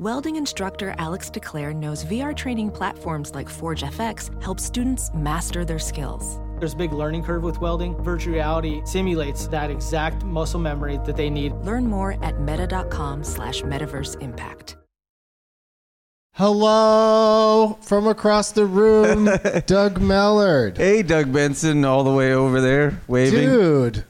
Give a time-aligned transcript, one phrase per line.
[0.00, 5.78] Welding instructor Alex DeClaire knows VR training platforms like Forge FX help students master their
[5.78, 6.40] skills.
[6.58, 8.02] There's a big learning curve with welding.
[8.02, 11.52] Virtual reality simulates that exact muscle memory that they need.
[11.52, 14.78] Learn more at meta.com slash metaverse impact.
[16.32, 19.26] Hello from across the room,
[19.66, 20.78] Doug Mellard.
[20.78, 23.50] Hey, Doug Benson, all the way over there, waving.
[23.50, 24.04] Dude,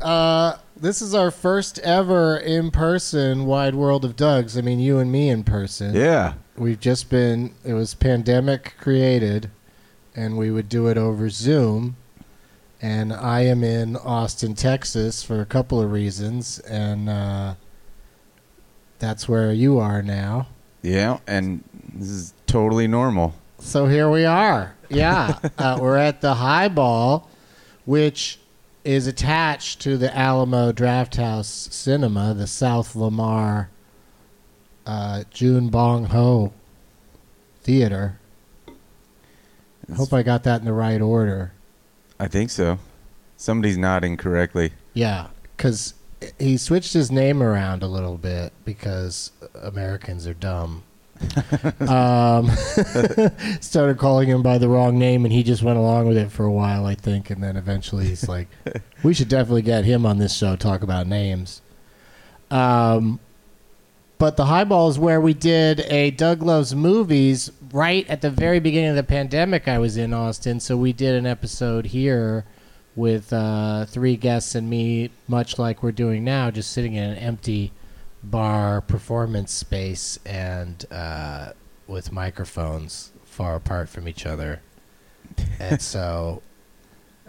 [0.00, 4.58] uh, this is our first ever in person Wide World of Doug's.
[4.58, 5.94] I mean, you and me in person.
[5.94, 6.34] Yeah.
[6.56, 9.48] We've just been, it was pandemic created,
[10.16, 11.96] and we would do it over Zoom.
[12.82, 16.58] And I am in Austin, Texas for a couple of reasons.
[16.58, 17.54] And uh,
[18.98, 20.48] that's where you are now.
[20.82, 21.62] Yeah, and
[21.94, 23.36] this is totally normal.
[23.60, 24.74] So here we are.
[24.88, 27.30] Yeah, uh, we're at the Highball,
[27.84, 28.40] which
[28.84, 33.70] is attached to the Alamo Drafthouse Cinema, the South Lamar
[34.86, 36.52] uh, Joon Bong Ho
[37.62, 38.18] Theater.
[39.90, 41.52] I hope I got that in the right order.
[42.18, 42.78] I think so.
[43.36, 44.72] Somebody's nodding correctly.
[44.94, 45.94] Yeah, because
[46.38, 50.84] he switched his name around a little bit because Americans are dumb.
[51.88, 52.50] um,
[53.60, 56.44] started calling him by the wrong name, and he just went along with it for
[56.44, 58.48] a while, I think, and then eventually he's like,
[59.02, 61.62] "We should definitely get him on this show talk about names."
[62.50, 63.20] Um,
[64.18, 68.60] but the highball is where we did a Doug Loves Movies right at the very
[68.60, 69.66] beginning of the pandemic.
[69.66, 72.44] I was in Austin, so we did an episode here
[72.94, 77.18] with uh, three guests and me, much like we're doing now, just sitting in an
[77.18, 77.72] empty
[78.22, 81.52] bar performance space and uh,
[81.86, 84.60] with microphones far apart from each other.
[85.58, 86.42] and so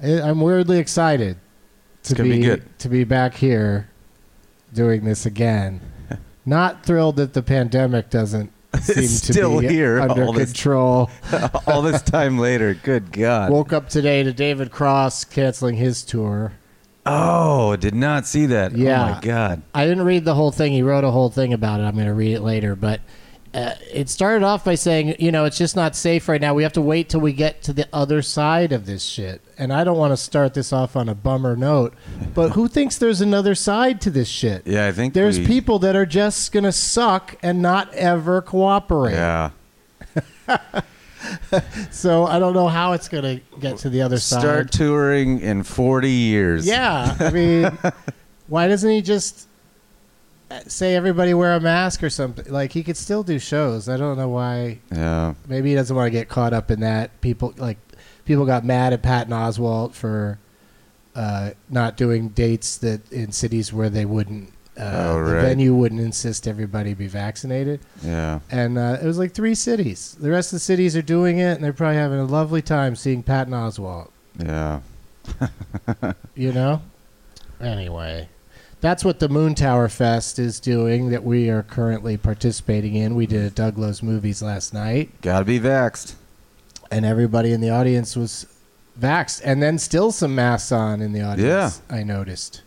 [0.01, 1.37] I- I'm weirdly excited
[2.03, 2.79] to be good.
[2.79, 3.89] to be back here
[4.73, 5.79] doing this again.
[6.45, 11.09] Not thrilled that the pandemic doesn't seem Still to be here under all this- control.
[11.65, 12.73] all this time later.
[12.73, 13.51] Good God.
[13.51, 16.51] Woke up today to David Cross canceling his tour.
[17.05, 18.73] Oh, did not see that.
[18.77, 19.03] Yeah.
[19.03, 19.61] Oh, my God.
[19.73, 20.71] I didn't read the whole thing.
[20.73, 21.83] He wrote a whole thing about it.
[21.83, 22.75] I'm going to read it later.
[22.75, 23.01] But
[23.53, 26.53] uh, it started off by saying, you know, it's just not safe right now.
[26.55, 29.41] We have to wait till we get to the other side of this shit.
[29.59, 31.93] And I don't want to start this off on a bummer note,
[32.33, 34.65] but who thinks there's another side to this shit?
[34.65, 38.41] Yeah, I think There's we- people that are just going to suck and not ever
[38.41, 39.13] cooperate.
[39.13, 39.51] Yeah.
[41.91, 44.39] So I don't know how it's going to get to the other side.
[44.41, 46.65] Start touring in 40 years.
[46.65, 47.71] Yeah, I mean,
[48.47, 49.47] why doesn't he just
[50.51, 52.51] uh, say everybody wear a mask or something?
[52.51, 53.87] Like he could still do shows.
[53.89, 54.79] I don't know why.
[54.91, 55.35] Yeah.
[55.47, 57.21] Maybe he doesn't want to get caught up in that.
[57.21, 57.77] People like
[58.25, 60.39] people got mad at Patton Oswalt for
[61.15, 64.51] uh, not doing dates that in cities where they wouldn't.
[64.77, 68.39] Uh, Oh, The venue wouldn't insist everybody be vaccinated, Yeah.
[68.49, 70.15] and uh, it was like three cities.
[70.19, 72.95] The rest of the cities are doing it, and they're probably having a lovely time
[72.95, 74.09] seeing Patton Oswalt.
[74.39, 74.79] Yeah.
[76.35, 76.81] you know
[77.61, 78.27] anyway
[78.81, 83.43] that's what the Moontower fest is doing that we are currently participating in we did
[83.45, 86.15] a Doug Loves Movies last night Gotta be vaxxed.
[86.91, 88.45] and everybody in the audience was
[88.99, 91.95] vaxxed and then still some masks on in the audience yeah.
[91.95, 92.61] i noticed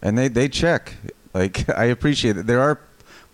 [0.00, 0.94] And they, they check.
[1.34, 2.46] Like, I appreciate it.
[2.46, 2.80] There are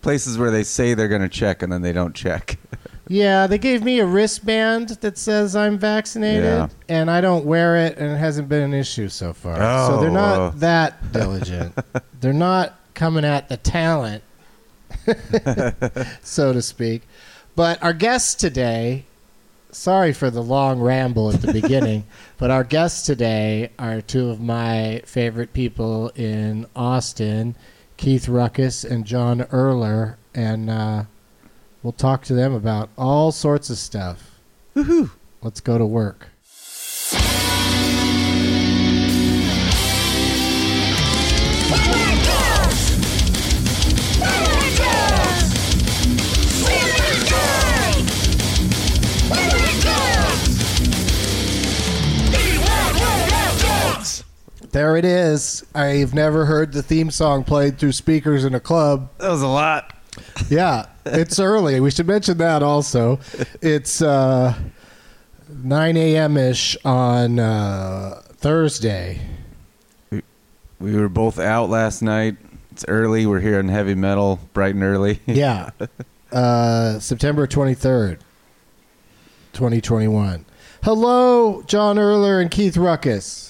[0.01, 2.57] places where they say they're going to check and then they don't check.
[3.09, 6.67] yeah they gave me a wristband that says i'm vaccinated Yeah.
[6.89, 10.01] and i don't wear it and it hasn't been an issue so far Oh, so
[10.01, 10.49] they're not oh.
[10.57, 11.73] that diligent
[12.19, 14.23] they're not coming at the talent
[16.21, 17.03] so to speak.
[17.55, 19.05] But our guests today,
[19.71, 22.05] sorry for the long ramble at the beginning,
[22.37, 27.55] but our guests today are two of my favorite people in Austin,
[27.97, 31.03] Keith Ruckus and John Erler, and uh,
[31.81, 34.39] we'll talk to them about all sorts of stuff.
[34.75, 35.11] Woohoo!
[35.41, 36.29] Let's go to work.
[54.71, 55.65] There it is.
[55.73, 59.09] I've never heard the theme song played through speakers in a club.
[59.17, 59.93] That was a lot.
[60.49, 61.79] Yeah, it's early.
[61.79, 63.19] We should mention that also.
[63.61, 64.53] It's uh,
[65.49, 66.37] 9 a.m.
[66.37, 69.21] ish on uh, Thursday.
[70.79, 72.37] We were both out last night.
[72.71, 73.25] It's early.
[73.25, 75.19] We're here in heavy metal, bright and early.
[75.27, 75.69] Yeah.
[76.31, 78.19] Uh, September 23rd,
[79.53, 80.45] 2021.
[80.83, 83.46] Hello, John Erler and Keith Ruckus.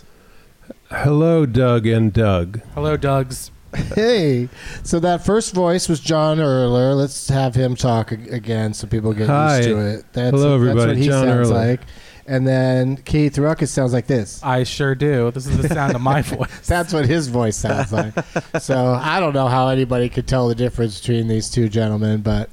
[0.89, 2.61] Hello, Doug and Doug.
[2.73, 3.51] Hello, Doug's.
[3.95, 4.47] Hey.
[4.83, 6.95] So that first voice was John Erler.
[6.95, 9.57] Let's have him talk ag- again so people get Hi.
[9.57, 10.05] used to it.
[10.13, 10.91] That's, Hello, That's everybody.
[10.91, 11.53] what he John sounds Erler.
[11.53, 11.81] like.
[12.25, 14.41] And then Keith Ruckus sounds like this.
[14.43, 15.31] I sure do.
[15.31, 16.67] This is the sound of my voice.
[16.67, 18.13] That's what his voice sounds like.
[18.59, 22.49] so I don't know how anybody could tell the difference between these two gentlemen, but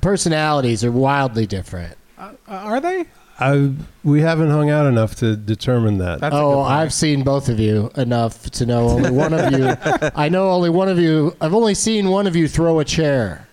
[0.00, 1.96] personalities are wildly different.
[2.18, 3.04] Uh, are they?
[3.40, 6.20] I, we haven't hung out enough to determine that.
[6.20, 6.72] That's a good oh, point.
[6.72, 9.76] I've seen both of you enough to know only one of you.
[10.16, 11.36] I know only one of you.
[11.40, 13.46] I've only seen one of you throw a chair.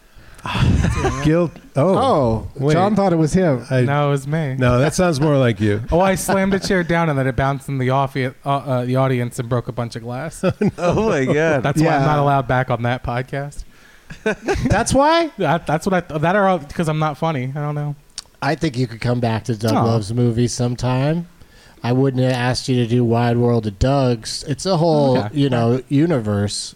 [1.24, 1.52] Guilt.
[1.76, 2.74] Oh, Oh, wait.
[2.74, 3.66] John thought it was him.
[3.70, 4.56] I, no, it was me.
[4.56, 5.82] no, that sounds more like you.
[5.92, 8.86] Oh, I slammed a chair down and then it bounced in the off- uh, uh,
[8.86, 10.44] the audience and broke a bunch of glass.
[10.78, 11.64] oh my god.
[11.64, 12.06] That's why I'm Yeah.
[12.06, 13.64] not allowed back on that podcast.
[14.68, 17.52] That's why That, that's what I that are because I'm not funny.
[17.56, 17.96] I don't know.
[18.42, 19.84] I think you could come back to Doug Aw.
[19.84, 21.28] Love's movie sometime.
[21.84, 24.44] I wouldn't have asked you to do Wide World of Doug's.
[24.44, 25.38] It's a whole, Okay.
[25.38, 26.76] you know, universe.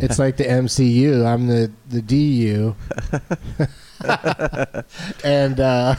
[0.00, 1.26] It's like the MCU.
[1.26, 2.76] I'm the the DU,
[5.24, 5.96] and uh,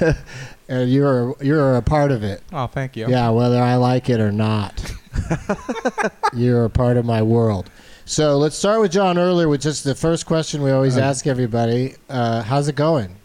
[0.68, 2.42] and you're you're a part of it.
[2.52, 3.08] Oh, thank you.
[3.08, 4.92] Yeah, whether I like it or not,
[6.34, 7.70] you're a part of my world.
[8.04, 11.94] So let's start with John Erler with just the first question we always ask everybody.
[12.10, 13.16] Uh, how's it going?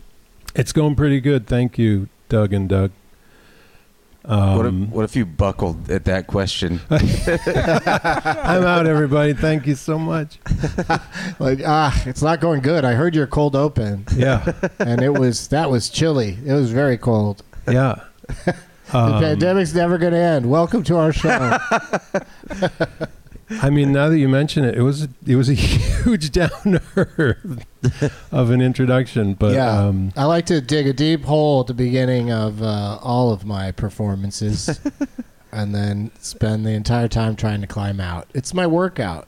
[0.58, 1.46] It's going pretty good.
[1.48, 2.92] Thank you, Doug and Doug.
[4.24, 4.34] what,
[4.66, 6.80] if, Um, what if you buckled at that question?
[6.90, 9.34] I'm out, everybody.
[9.34, 10.40] Thank you so much.
[11.40, 12.84] Like ah, it's not going good.
[12.84, 16.36] I heard your cold open, Yeah, and it was that was chilly.
[16.44, 17.44] It was very cold.
[17.70, 18.02] yeah.
[18.90, 20.50] The Um, pandemic's never going to end.
[20.50, 21.58] Welcome to our show.
[23.50, 26.82] I mean, now that you mention it, it was it was a huge downer
[28.32, 31.74] of an introduction, but yeah, um, I like to dig a deep hole at the
[31.74, 34.80] beginning of uh, all of my performances,
[35.52, 38.28] and then spend the entire time trying to climb out.
[38.34, 39.28] It's my workout.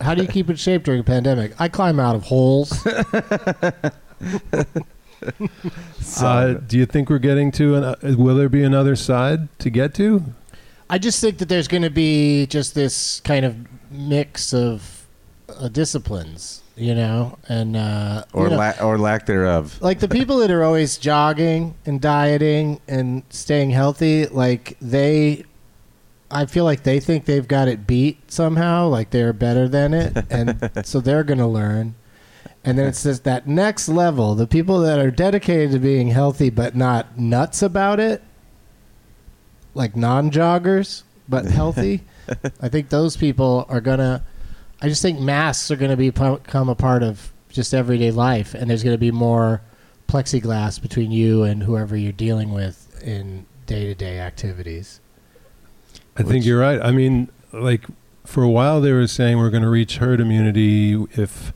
[0.00, 1.52] How do you keep in shape during a pandemic?
[1.60, 2.84] I climb out of holes.
[6.20, 7.84] uh, do you think we're getting to an?
[7.84, 10.24] Uh, will there be another side to get to?
[10.92, 13.56] I just think that there's going to be just this kind of
[13.90, 15.06] mix of
[15.48, 19.78] uh, disciplines, you know, and uh, or you know, la- or lack thereof.
[19.80, 25.44] like the people that are always jogging and dieting and staying healthy, like they,
[26.30, 30.26] I feel like they think they've got it beat somehow, like they're better than it,
[30.28, 31.94] and so they're going to learn.
[32.64, 36.50] And then it's just that next level, the people that are dedicated to being healthy
[36.50, 38.22] but not nuts about it,
[39.74, 42.02] like non-joggers but healthy.
[42.60, 44.24] I think those people are gonna.
[44.80, 48.68] I just think masks are gonna be become a part of just everyday life, and
[48.70, 49.62] there's gonna be more
[50.08, 55.00] plexiglass between you and whoever you're dealing with in day-to-day activities.
[56.16, 56.80] I think you're right.
[56.82, 57.84] I mean, like
[58.24, 61.52] for a while they were saying we're going to reach herd immunity if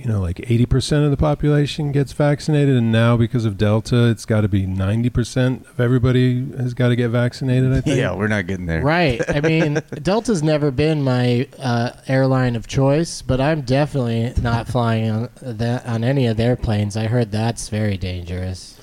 [0.00, 4.24] you know like 80% of the population gets vaccinated and now because of delta it's
[4.24, 7.98] got to be 90% of everybody has got to get vaccinated I think.
[7.98, 8.82] Yeah, we're not getting there.
[8.82, 9.20] Right.
[9.28, 15.10] I mean, Delta's never been my uh, airline of choice, but I'm definitely not flying
[15.10, 16.96] on that on any of their planes.
[16.96, 18.80] I heard that's very dangerous,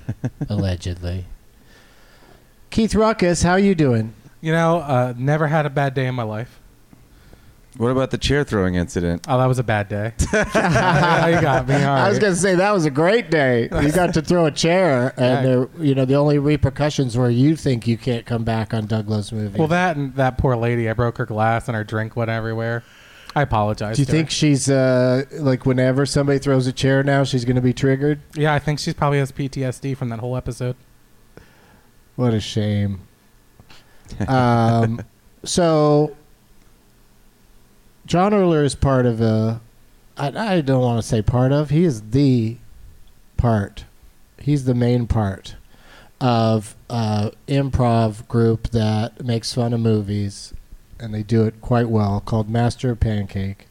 [0.48, 1.26] allegedly.
[2.70, 4.14] Keith Ruckus, how are you doing?
[4.40, 6.59] You know, uh, never had a bad day in my life.
[7.76, 9.26] What about the chair throwing incident?
[9.28, 10.12] Oh, that was a bad day.
[10.32, 11.74] You got me.
[11.76, 13.68] All I was going to say that was a great day.
[13.82, 17.54] You got to throw a chair, and there, you know the only repercussions were you
[17.54, 19.58] think you can't come back on Doug Loves Movie.
[19.58, 20.88] Well, that and that poor lady.
[20.88, 22.82] I broke her glass and her drink went everywhere.
[23.34, 23.96] I apologize.
[23.96, 24.32] Do you to think her.
[24.32, 28.20] she's uh, like whenever somebody throws a chair now, she's going to be triggered?
[28.34, 30.76] Yeah, I think she's probably has PTSD from that whole episode.
[32.16, 33.00] What a shame.
[34.28, 35.02] um,
[35.44, 36.16] so,
[38.10, 39.60] John Erler is part of a.
[40.16, 41.70] I, I don't want to say part of.
[41.70, 42.56] He is the
[43.36, 43.84] part.
[44.40, 45.54] He's the main part
[46.20, 50.52] of a improv group that makes fun of movies,
[50.98, 52.20] and they do it quite well.
[52.20, 53.68] Called Master of Pancake,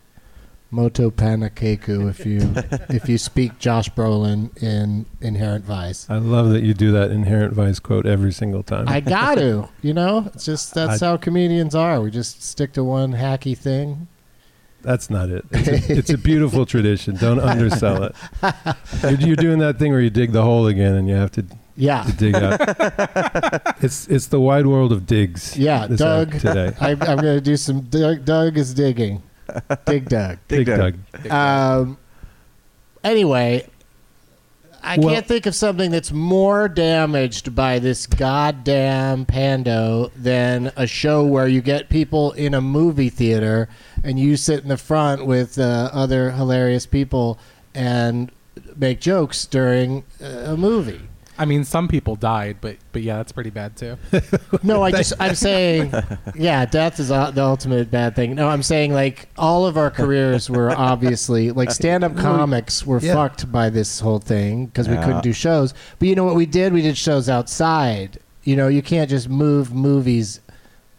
[0.72, 2.10] Moto Panakeku.
[2.10, 2.54] If you
[2.96, 6.10] if you speak Josh Brolin in Inherent Vice.
[6.10, 8.88] I love that you do that inherent vice quote every single time.
[8.88, 10.30] I got to, you know.
[10.34, 12.00] It's just that's I- how comedians are.
[12.00, 14.08] We just stick to one hacky thing,
[14.82, 15.46] That's not it.
[15.52, 17.16] It's a, it's a beautiful tradition.
[17.18, 18.16] Don't undersell it.
[19.04, 21.46] You're, you're doing that thing where you dig the hole again, and you have to,
[21.76, 22.04] Yeah.
[22.04, 22.62] to dig out.
[23.84, 25.58] it's it's the wide world of digs.
[25.58, 26.32] Yeah, this Doug.
[26.40, 26.74] today.
[26.80, 27.82] I, I'm going to do some.
[27.82, 29.22] Doug, Doug is digging.
[29.86, 30.38] Dig Doug.
[30.48, 30.96] Dig Dig Doug.
[31.24, 31.32] Doug.
[31.32, 31.98] Um,
[33.04, 33.68] anyway,
[34.82, 40.88] I Well- can't think of something that's more damaged by this goddamn pando than a
[40.88, 43.68] show where you get people in a movie theater
[44.04, 47.38] and you sit in the front with uh, other hilarious people
[47.76, 48.32] and
[48.78, 51.02] make jokes during uh, a movie.
[51.40, 53.98] I mean, some people died, but but yeah, that's pretty bad too.
[54.62, 55.94] No, I just I'm saying,
[56.36, 58.36] yeah, death is uh, the ultimate bad thing.
[58.36, 63.14] No, I'm saying like all of our careers were obviously like stand-up comics were Yeah.
[63.14, 65.74] fucked by this whole thing because we couldn't do shows.
[65.98, 66.74] But you know what we did?
[66.74, 68.20] We did shows outside.
[68.44, 70.42] You know, you can't just move movies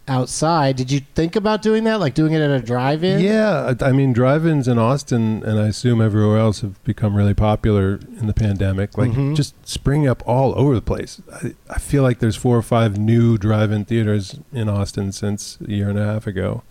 [0.07, 0.75] outside.
[0.75, 1.99] Did you think about doing that?
[1.99, 3.19] Like doing it at a drive-in?
[3.21, 7.99] Yeah, I mean, drive-ins in Austin, and I assume everywhere else, have become really popular
[8.19, 8.97] in the pandemic.
[8.97, 9.35] Like, Mhm.
[9.35, 11.21] just springing up all over the place.
[11.33, 15.71] I, I feel like there's four or five new drive-in theaters in Austin since a
[15.71, 16.63] year and a half ago.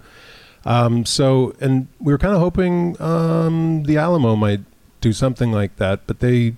[0.66, 4.60] Um, so, and we were kind of hoping um, the Alamo might
[5.00, 6.54] do something like that, but they,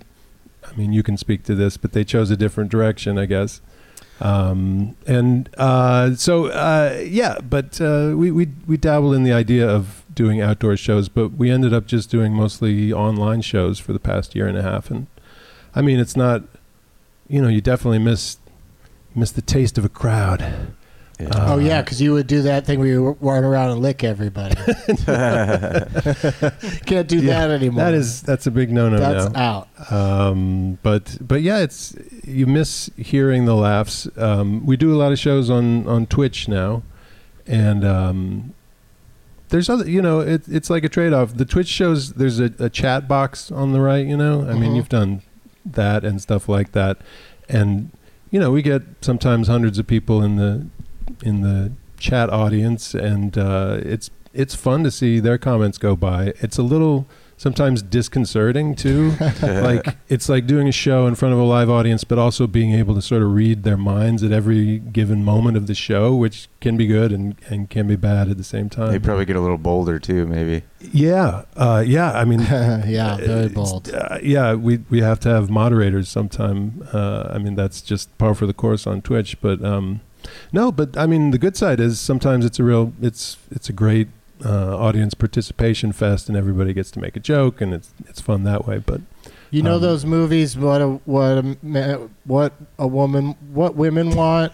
[0.69, 3.61] I mean, you can speak to this, but they chose a different direction, I guess.
[4.23, 9.69] Um, and uh, so, uh, yeah, but uh, we, we we dabbled in the idea
[9.69, 13.99] of doing outdoor shows, but we ended up just doing mostly online shows for the
[13.99, 14.93] past year and a half.
[14.93, 15.09] And
[15.75, 16.45] I mean, it's not,
[17.27, 18.39] you know, you definitely miss
[19.13, 20.73] miss the taste of a crowd.
[21.23, 21.29] Yeah.
[21.35, 24.03] Oh Uh, yeah, because you would do that thing where you run around and lick
[24.05, 24.55] everybody.
[26.87, 27.85] Can't do Yeah, that anymore.
[27.85, 29.67] That is that's a big no-no that's now.
[29.79, 29.93] out.
[29.93, 34.09] Um, but but yeah, it's you miss hearing the laughs.
[34.17, 36.83] Um, we do a lot of shows on on Twitch now,
[37.47, 38.55] and um,
[39.51, 41.37] there's other you know it, it's like a trade off.
[41.37, 44.07] The Twitch shows there's a, a chat box on the right.
[44.07, 44.77] You know, I mean Mhm.
[44.77, 45.23] you've done
[45.65, 46.99] that and stuff like that,
[47.49, 47.91] and
[48.31, 50.67] you know we get sometimes hundreds of people in the
[51.23, 56.33] in the chat audience, and uh, it's it's fun to see their comments go by.
[56.41, 57.07] It's a little
[57.43, 59.11] sometimes disconcerting too.
[59.43, 62.73] like it's like doing a show in front of a live audience, but also being
[62.73, 66.49] able to sort of read their minds at every given moment of the show, which
[66.61, 68.93] can be good and, and can be bad at the same time.
[68.93, 70.63] They probably get a little bolder too, maybe.
[70.81, 72.13] yeah, uh, yeah.
[72.13, 72.41] I mean,
[72.87, 73.93] yeah, very bold.
[73.93, 76.87] uh, yeah, we we have to have moderators sometime.
[76.93, 79.41] Uh, I mean, that's just par for the course on Twitch.
[79.41, 80.01] But um,
[80.53, 83.73] no, but I mean, the good side is sometimes it's a real, it's it's a
[83.73, 84.09] great
[84.45, 88.45] uh, audience participation fest, and everybody gets to make a joke, and it's it's fun
[88.45, 88.79] that way.
[88.79, 89.01] But
[89.51, 90.57] You know Um, those movies?
[90.57, 94.53] What a what a what a woman, what women want,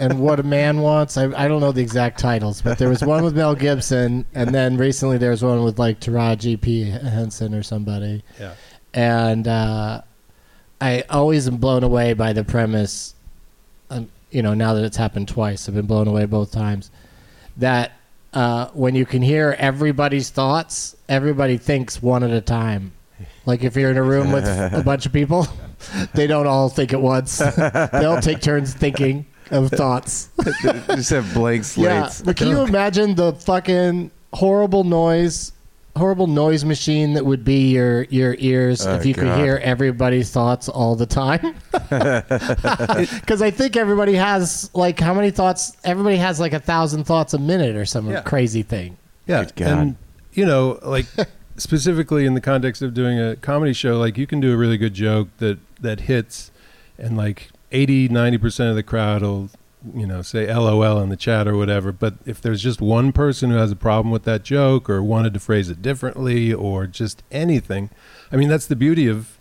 [0.00, 1.16] and what a man wants.
[1.16, 4.54] I I don't know the exact titles, but there was one with Mel Gibson, and
[4.54, 8.22] then recently there was one with like Taraji P Henson or somebody.
[8.38, 8.54] Yeah.
[8.92, 10.02] And uh,
[10.80, 13.14] I always am blown away by the premise.
[14.30, 16.90] You know, now that it's happened twice, I've been blown away both times.
[17.56, 17.92] That
[18.32, 22.92] uh, when you can hear everybody's thoughts, everybody thinks one at a time.
[23.46, 25.46] Like if you're in a room with a bunch of people,
[26.14, 27.38] they don't all think at once.
[27.56, 30.30] they all take turns thinking of thoughts.
[30.62, 32.20] Just have blank slates.
[32.20, 35.52] Yeah, but can you imagine the fucking horrible noise,
[36.00, 40.30] horrible noise machine that would be your your ears Oh, if you could hear everybody's
[40.30, 41.54] thoughts all the time?
[43.20, 45.76] Because I think everybody has like how many thoughts?
[45.84, 48.22] Everybody has like a thousand thoughts a minute or some Yeah.
[48.22, 48.96] crazy thing.
[49.26, 49.68] Yeah, Good God.
[49.78, 49.96] and
[50.32, 51.06] you know, like
[51.56, 54.78] specifically in the context of doing a comedy show, like you can do a really
[54.78, 56.50] good joke that that hits,
[56.98, 59.50] and like 80, 90 percent of the crowd will,
[59.94, 61.92] you know, say LOL in the chat or whatever.
[61.92, 65.34] But if there's just one person who has a problem with that joke or wanted
[65.34, 67.90] to phrase it differently or just anything,
[68.30, 69.38] I mean, that's the beauty of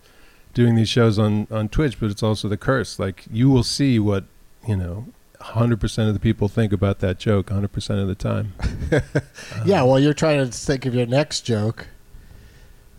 [0.54, 2.00] doing these shows on on Twitch.
[2.00, 3.00] But it's also the curse.
[3.00, 4.26] Like you will see what
[4.68, 5.06] you know.
[5.42, 8.52] 100% of the people think about that joke 100% of the time.
[9.66, 11.88] yeah, well, you're trying to think of your next joke.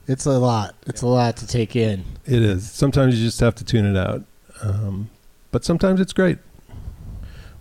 [0.06, 0.74] It's a lot.
[0.86, 2.02] It's a lot to take in.
[2.24, 2.70] It is.
[2.70, 4.24] Sometimes you just have to tune it out.
[4.62, 5.10] Um,
[5.50, 6.38] but sometimes it's great.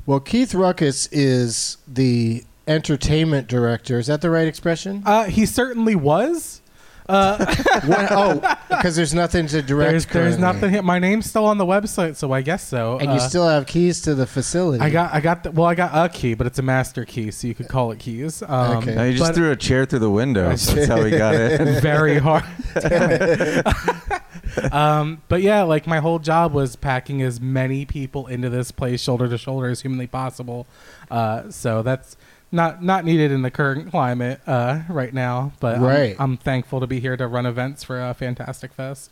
[0.10, 4.00] Well, Keith Ruckus is the entertainment director.
[4.00, 5.04] Is that the right expression?
[5.06, 6.62] Uh, he certainly was.
[7.08, 7.38] Uh,
[7.86, 9.92] What- oh, because there's nothing to direct.
[9.92, 10.72] there's there's nothing.
[10.72, 10.82] here.
[10.82, 12.98] My name's still on the website, so I guess so.
[12.98, 14.84] and you Uh, still have keys to the facility.
[14.84, 17.30] I got I got the, well I got a key, but it's a master key,
[17.30, 18.42] so you could call it keys.
[18.42, 18.96] Um, Okay.
[18.96, 20.50] No, you just but- threw a chair through the window.
[20.56, 21.82] That's how we got it.
[21.84, 22.46] very hard.
[24.72, 29.02] um, but yeah, like my whole job was packing as many people into this place
[29.02, 30.68] shoulder to shoulder as humanly possible.
[31.10, 32.16] Uh, so that's
[32.52, 35.52] not not needed in the current climate uh, right now.
[35.60, 35.84] But I'm-
[36.20, 39.12] I'm, thankful to be here to run events for uh, Fantastic Fest.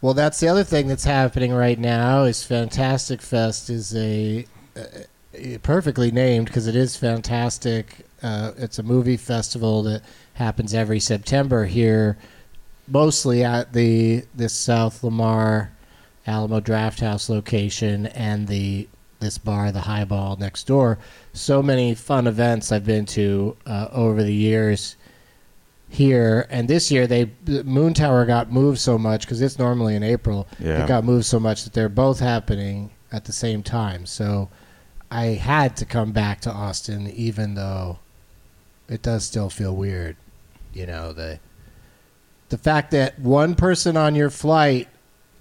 [0.00, 2.24] Well, that's the other thing that's happening right now.
[2.24, 8.06] Is Fantastic Fest is a uh, perfectly named because it is fantastic.
[8.22, 10.02] Uh, it's a movie festival that
[10.34, 12.16] happens every September here,
[12.88, 15.72] mostly at the this South Lamar
[16.26, 18.88] Alamo Drafthouse location and the
[19.20, 20.98] this bar, the Highball next door.
[21.32, 24.96] So many fun events I've been to uh, over the years
[25.88, 30.02] here, and this year they the Moontower got moved so much because it's normally in
[30.02, 30.46] April.
[30.58, 30.84] Yeah.
[30.84, 34.04] It got moved so much that they're both happening at the same time.
[34.06, 34.50] So
[35.10, 38.00] I had to come back to Austin, even though
[38.88, 40.16] it does still feel weird.
[40.72, 41.38] You know the
[42.48, 44.88] the fact that one person on your flight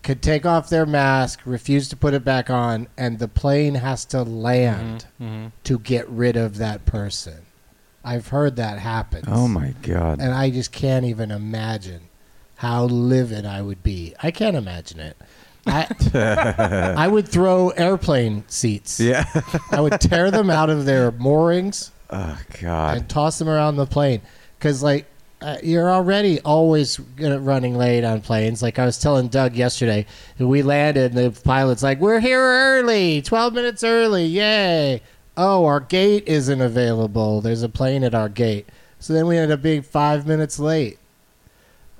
[0.03, 4.05] could take off their mask, refuse to put it back on, and the plane has
[4.05, 5.47] to land Mm-hmm.
[5.63, 7.45] to get rid of that person.
[8.03, 9.24] I've heard that happen.
[9.27, 10.19] Oh my god.
[10.21, 12.01] And I just can't even imagine
[12.57, 14.13] how livid I would be.
[14.21, 15.17] I can't imagine it.
[15.65, 15.88] I
[16.97, 19.00] I would throw airplane seats.
[19.00, 19.25] yeah.
[19.71, 22.97] I would tear them out of their moorings oh god.
[22.97, 24.21] and toss them around the plane
[24.59, 25.07] because like
[25.46, 28.64] uh, you're already always running late on planes.
[28.64, 30.08] Like i was telling doug yesterday
[30.40, 35.04] we landed and the pilot's like we're here early 12 minutes early yay.
[35.38, 37.42] Oh our gate isn't available.
[37.42, 38.68] There's a plane at our gate.
[38.98, 40.98] So then we ended up being five minutes late.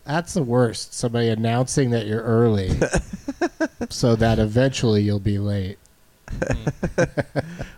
[0.06, 2.72] That's the worst somebody announcing that you're early
[3.90, 5.78] so that eventually you'll be late.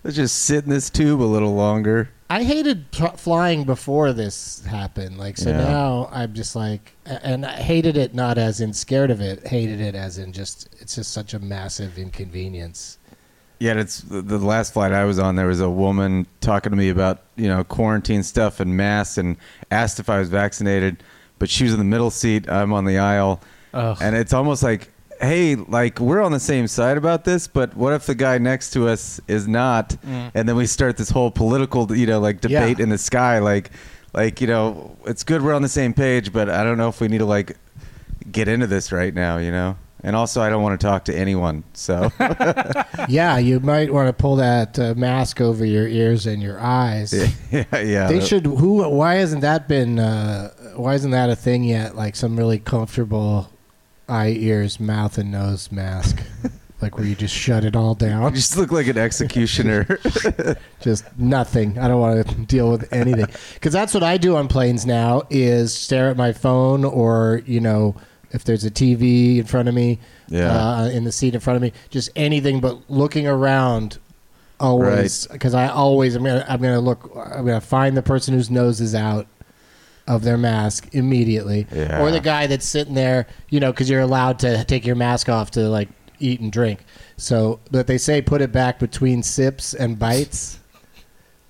[0.02, 2.10] Let's just sit in this tube a little longer.
[2.29, 5.17] I hated flying before this happened.
[5.17, 5.57] Like, so Yeah.
[5.63, 9.79] now I'm just like, and I hated it not as in scared of it, hated
[9.79, 12.98] it as in just, it's just such a massive inconvenience.
[13.60, 15.36] Yeah, and it's the, the last flight I was on.
[15.36, 19.36] There was a woman talking to me about you know quarantine stuff and masks, and
[19.72, 21.01] asked if I was vaccinated.
[21.39, 22.48] But she was in the middle seat.
[22.48, 23.41] I'm on the aisle,
[23.74, 23.98] Ugh.
[24.00, 24.91] and it's almost like,
[25.22, 28.72] hey, like we're on the same side about this, but what if the guy next
[28.72, 29.90] to us is not?
[30.06, 30.32] Mm.
[30.34, 32.84] And then we start this whole political, you know, like debate Yeah.
[32.84, 33.72] in the sky, like,
[34.14, 37.01] like you know, it's good we're on the same page, but I don't know if
[37.01, 37.58] we need to like
[38.32, 39.77] get into this right now, you know.
[40.03, 42.12] And also, I don't want to talk to anyone, so.
[43.10, 47.14] yeah, you might want to pull that uh, mask over your ears and your eyes.
[47.51, 48.08] yeah, yeah.
[48.08, 48.46] They should.
[48.46, 48.88] Who?
[48.88, 49.98] Why hasn't that been?
[49.98, 51.96] Uh, why isn't that a thing yet?
[51.96, 53.50] Like some really comfortable
[54.07, 56.22] eye, ears, mouth, and nose mask,
[56.81, 58.24] like where you just shut it all down.
[58.24, 60.00] You just look like an executioner.
[60.81, 61.77] just nothing.
[61.79, 65.24] I don't want to deal with anything because that's what I do on planes now
[65.29, 67.96] is stare at my phone or you know
[68.31, 70.51] if there's a TV in front of me, Yeah.
[70.81, 74.00] uh, in the seat in front of me, just anything but looking around.
[74.59, 78.50] Always because I always I'm gonna I'm gonna look I'm gonna find the person whose
[78.50, 79.27] nose is out
[80.07, 82.01] of their mask immediately, Yeah.
[82.01, 85.27] or the guy that's sitting there, you know, because you're allowed to take your mask
[85.29, 85.89] off to like
[86.20, 86.85] eat and drink.
[87.17, 90.59] So, but they say put it back between sips and bites,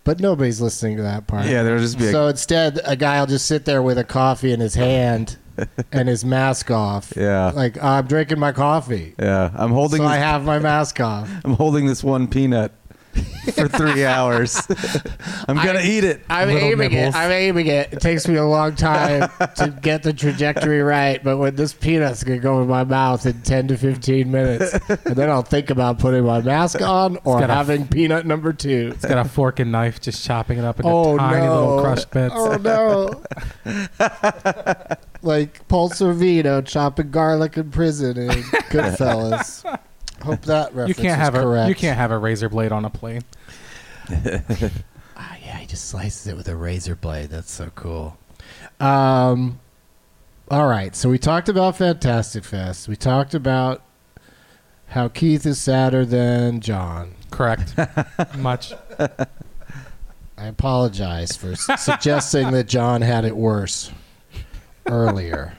[0.03, 1.45] but nobody's listening to that part.
[1.45, 4.03] yeah, there'll just be a, So instead, a guy will just sit there with a
[4.03, 5.37] coffee in his hand
[5.91, 7.13] and his mask off.
[7.15, 7.51] Yeah.
[7.55, 9.51] like I'm drinking my coffee, yeah.
[9.55, 11.29] I'm holding so this, I have my mask off.
[11.45, 12.71] I'm holding this one peanut
[13.53, 14.67] for three hours.
[15.47, 16.21] I'm gonna eat it.
[16.30, 17.15] I'm aiming nibbles.
[17.15, 17.17] it.
[17.17, 17.93] I'm aiming it.
[17.93, 22.23] It takes me a long time to get the trajectory right, but when this peanut's
[22.23, 25.99] gonna go in my mouth in 10 to 15 minutes, and then I'll think about
[25.99, 28.91] putting my mask on or got a- having peanut number two.
[28.95, 31.53] It's got a fork and knife, just chopping it up into Oh tiny no!
[31.56, 32.34] little crushed bits.
[32.38, 33.23] Oh no!
[35.21, 38.30] like Paul Sorvino chopping garlic in prison in
[38.69, 39.63] Goodfellas.
[40.23, 42.89] Hope that you can't is have a you can't have a razor blade on a
[42.89, 43.23] plane.
[45.19, 47.32] Ah, yeah, he just slices it with a razor blade.
[47.32, 48.17] That's so cool.
[48.80, 49.60] Um,
[50.51, 52.88] all right, so we talked about Fantastic Fest.
[52.88, 53.82] We talked about
[54.89, 57.15] how Keith is sadder than John.
[57.32, 57.73] Correct.
[58.38, 58.73] Much.
[58.99, 63.91] I apologize for s- suggesting that John had it worse
[64.86, 65.58] earlier.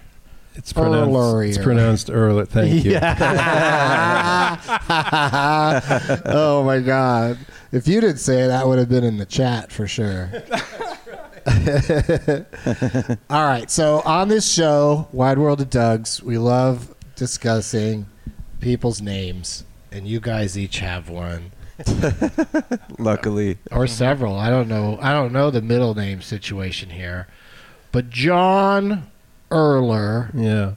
[0.58, 1.56] It's pronounced.
[1.56, 2.44] It's pronounced earlier.
[2.44, 2.96] Thank you.
[6.26, 7.38] oh my god!
[7.70, 10.30] If you didn't say it, that would have been in the chat for sure.
[13.30, 18.06] All right, so on this show, Wide World of Dougs, we love discussing
[18.60, 21.52] people's names, and you guys each have one
[22.98, 24.36] Luckily, or several.
[24.36, 24.98] I don't know.
[25.00, 27.28] I don't know the middle name situation here,
[27.92, 29.08] but John
[29.50, 30.30] Erler.
[30.34, 30.74] Yeah.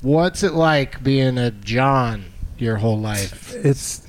[0.00, 2.24] What's it like being a John
[2.56, 3.54] your whole life?
[3.54, 4.04] It's.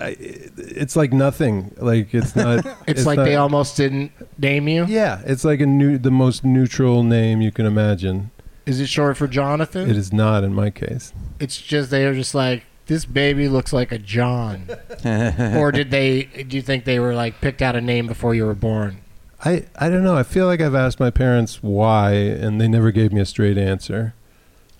[0.00, 1.74] I, it's like nothing.
[1.76, 2.64] Like it's not.
[2.86, 4.86] It's, like not- they almost didn't name you.
[4.86, 8.30] Yeah, it's like a new, the most neutral name you can imagine.
[8.66, 9.88] Is it short for Jonathan?
[9.90, 11.12] It is not in my case.
[11.38, 14.68] It's just they are just like this baby looks like a John.
[15.04, 16.24] or did they?
[16.24, 19.02] Do you think they were like picked out a name before you were born?
[19.44, 20.16] I, I don't know.
[20.16, 23.56] I feel like I've asked my parents why, and they never gave me a straight
[23.56, 24.14] answer,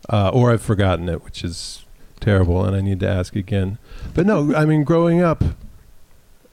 [0.09, 1.85] uh, or I've forgotten it, which is
[2.21, 3.79] terrible, and I need to ask again.
[4.15, 5.43] But no, I mean, growing up,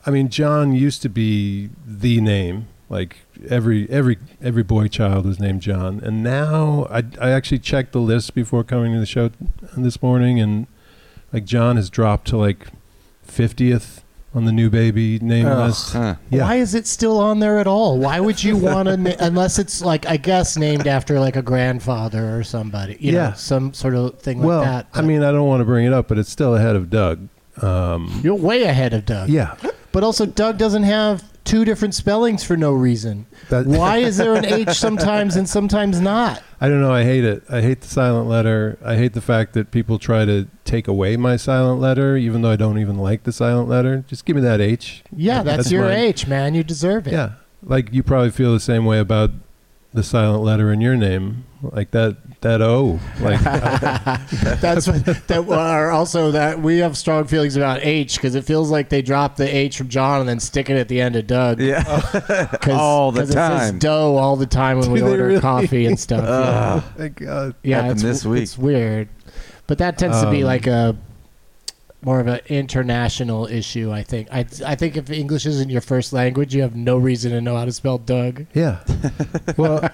[0.05, 2.67] I mean, John used to be the name.
[2.89, 3.17] Like
[3.49, 7.99] every every every boy child was named John, and now I I actually checked the
[7.99, 9.29] list before coming to the show
[9.75, 10.67] this morning, and
[11.33, 12.67] like John has dropped to like
[13.23, 14.05] fiftieth
[14.37, 15.67] on the new baby name Ugh.
[15.67, 15.93] list.
[15.93, 16.15] Huh.
[16.29, 16.43] Yeah.
[16.43, 17.97] Why is it still on there at all?
[17.97, 18.95] Why would you want to?
[18.95, 22.97] Na- unless it's like I guess named after like a grandfather or somebody.
[22.99, 23.29] You Yeah.
[23.29, 24.87] know, some sort of thing like well, that.
[24.93, 27.27] I mean, I don't want to bring it up, but it's still ahead of Doug.
[27.61, 29.29] Um, you're way ahead of Doug.
[29.29, 29.55] yeah,
[29.91, 33.25] But also, Doug doesn't have two different spellings for no reason.
[33.49, 36.43] That- Why is there an H sometimes and sometimes not?
[36.61, 36.93] I don't know.
[36.93, 37.43] I hate it.
[37.49, 38.77] I hate the silent letter.
[38.83, 42.49] I hate the fact that people try to take away my silent letter, even though
[42.51, 44.03] I don't even like the silent letter.
[44.07, 45.03] Just give me that H.
[45.15, 45.97] Yeah, that's, your mine.
[45.97, 46.55] H, man.
[46.55, 47.13] You deserve it.
[47.13, 47.33] Yeah,
[47.63, 49.31] like you probably feel the same way about
[49.93, 52.99] the silent letter in your name, like that that O.
[53.19, 53.39] Like
[54.61, 58.69] That's what that are also that we have strong feelings about H because it feels
[58.69, 61.25] like they drop the H from John and then stick it at the end of
[61.25, 61.59] Doug.
[61.59, 61.83] Yeah.
[62.61, 63.79] 'Cause- all the 'cause It says time.
[63.79, 65.41] dough all the time when we Do they order really?
[65.41, 66.23] coffee and stuff.
[66.25, 66.79] yeah.
[66.95, 67.55] thank God.
[67.63, 68.43] yeah, it's, this week.
[68.43, 69.09] it's weird,
[69.65, 70.95] but that tends to be Um, like a
[72.07, 73.91] more of an international issue.
[73.91, 74.29] I think.
[74.31, 77.57] I I think if English isn't your first language, you have no reason to know
[77.57, 78.45] how to spell Doug.
[78.53, 78.79] Yeah.
[79.57, 79.89] well,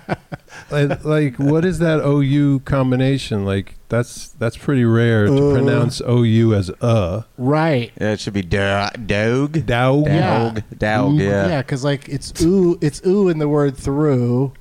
[0.69, 3.45] like, like, what is that OU combination?
[3.45, 5.53] Like that's that's pretty rare to Uh.
[5.53, 7.23] pronounce OU as uh.
[7.39, 7.91] Right.
[7.99, 9.65] Yeah, it should be do- Doug.
[9.65, 10.05] Doug.
[10.05, 10.51] Yeah.
[10.53, 10.63] Dog.
[10.77, 11.47] Dog, yeah.
[11.47, 14.53] Yeah, because like it's ooh, it's ooh in the word through.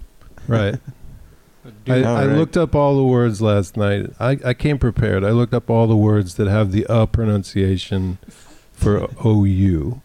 [0.49, 0.77] Right.
[1.88, 2.37] I, I right.
[2.37, 4.11] looked up all the words last night.
[4.21, 5.25] I, I came prepared.
[5.25, 8.18] I looked up all the words that have the uh pronunciation
[8.73, 10.01] for OU.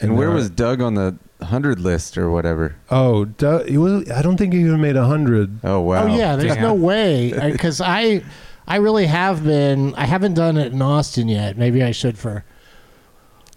[0.00, 2.76] And where uh, was Doug on the 100 list or whatever?
[2.90, 5.60] Oh, Doug, he was, I don't think he even made a hundred.
[5.64, 6.04] Oh, wow.
[6.04, 6.62] Oh yeah, there's Damn.
[6.62, 8.22] no way because I,
[8.66, 9.94] I really have been.
[9.96, 11.56] I haven't done it in Austin yet.
[11.56, 12.44] Maybe I should for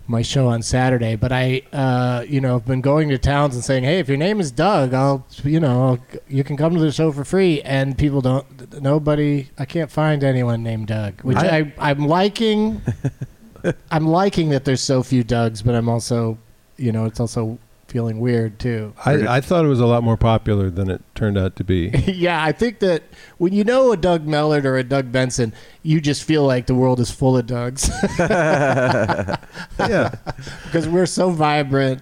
[0.07, 1.15] my show on Saturday.
[1.15, 4.17] But I, uh, you know, have been going to towns and saying, "Hey, if your
[4.17, 7.61] name is Doug, I'll, you know, I'll, you can come to the show for free."
[7.61, 8.81] And people don't.
[8.81, 9.49] Nobody.
[9.57, 12.81] I can't find anyone named Doug, which I, I- am liking.
[13.91, 16.37] I'm liking that there's so few Dougs, but I'm also,
[16.77, 17.57] you know, it's also
[17.95, 18.93] feeling weird too.
[19.05, 21.87] I, I thought it was a lot more popular than it turned out to be.
[22.07, 23.03] yeah, I think that
[23.37, 26.75] when you know a Doug Mellard or a Doug Benson, you just feel like the
[26.75, 29.37] world is full of Dougs yeah.
[30.65, 32.01] because we're so vibrant.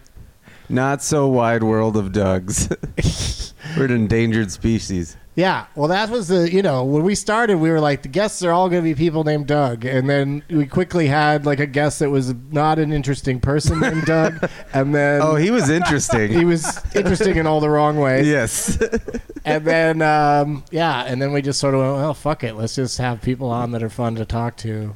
[0.67, 2.75] Not so wide world of Dougs.
[3.77, 5.15] We're an endangered species.
[5.35, 8.43] Yeah, well, that was the you know when we started, we were like the guests
[8.43, 11.65] are all going to be people named Doug, and then we quickly had like a
[11.65, 16.31] guest that was not an interesting person named Doug, and then Oh, he was interesting.
[16.39, 18.27] he was interesting in all the wrong ways.
[18.27, 18.77] yes.
[19.45, 22.75] and then um, yeah, and then we just sort of went, well, fuck it, let's
[22.75, 24.93] just have people on that are fun to talk to.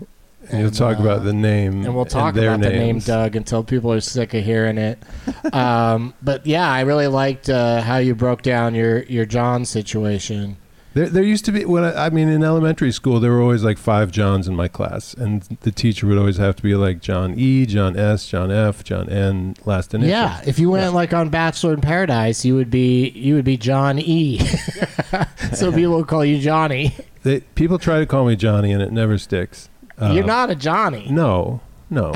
[0.50, 1.86] And you'll talk uh, about the name.
[1.86, 3.00] and we'll talk their about the name.
[3.00, 5.02] Doug until people are sick of hearing it.
[5.54, 10.58] um, but yeah, I really liked uh, how you broke down your your John situation.
[10.98, 13.64] There, there used to be when I, I mean in elementary school there were always
[13.64, 17.02] like five Johns in my class, and the teacher would always have to be like
[17.02, 20.10] John E, John S, John F, John N, last initial.
[20.10, 23.58] Yeah, if you went like on Bachelor in Paradise, you would be you would be
[23.58, 24.40] John E.
[25.54, 26.96] so people would call you Johnny.
[27.22, 29.70] They, people try to call me Johnny, and it never sticks.
[30.00, 31.08] Uh, You're not a Johnny.
[31.10, 32.14] No, no.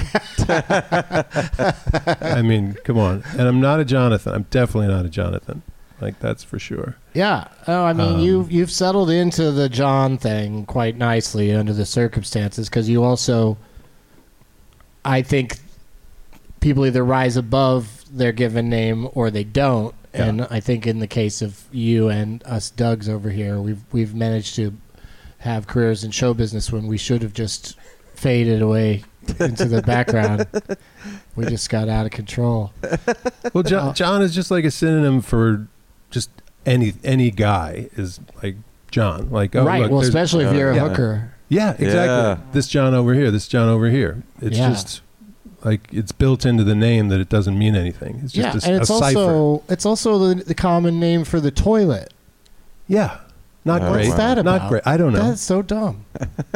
[2.22, 3.24] I mean, come on.
[3.32, 4.34] And I'm not a Jonathan.
[4.34, 5.62] I'm definitely not a Jonathan.
[6.00, 6.96] Like that's for sure.
[7.14, 7.48] Yeah.
[7.68, 11.86] Oh, I mean, Um, you've you've settled into the John thing quite nicely under the
[11.86, 13.58] circumstances because you also,
[15.06, 15.60] I think,
[16.60, 19.94] people either rise above their given name or they don't.
[20.14, 20.26] Yeah.
[20.26, 24.16] And I think in the case of you and us Dougs over here, we've we've
[24.16, 24.74] managed to
[25.42, 27.76] have careers in show business when we should have just
[28.16, 29.04] faded away
[29.40, 30.48] into the background.
[31.34, 32.74] We just got out of control.
[33.54, 35.66] Well, John, Uh, John is just like a synonym for
[36.10, 36.30] just
[36.66, 38.58] any any guy is like
[38.92, 39.30] John.
[39.32, 39.84] Like oh, right.
[39.84, 40.90] look, well, especially if uh, you're a yeah.
[40.90, 41.34] hooker.
[41.48, 41.96] Yeah, exactly.
[41.96, 42.38] Yeah.
[42.52, 44.24] This John over here, this John over here.
[44.42, 44.70] It's Yeah.
[44.72, 45.02] just
[45.64, 48.20] like it's built into the name that it doesn't mean anything.
[48.26, 49.20] It's just yeah, a, and it's a cipher.
[49.20, 52.14] also it's also the, the common name for the toilet.
[52.90, 53.20] Yeah.
[53.64, 54.08] Not great.
[54.08, 54.62] What's that about?
[54.62, 54.82] Not great.
[54.86, 55.22] I don't know.
[55.22, 56.06] That's so dumb.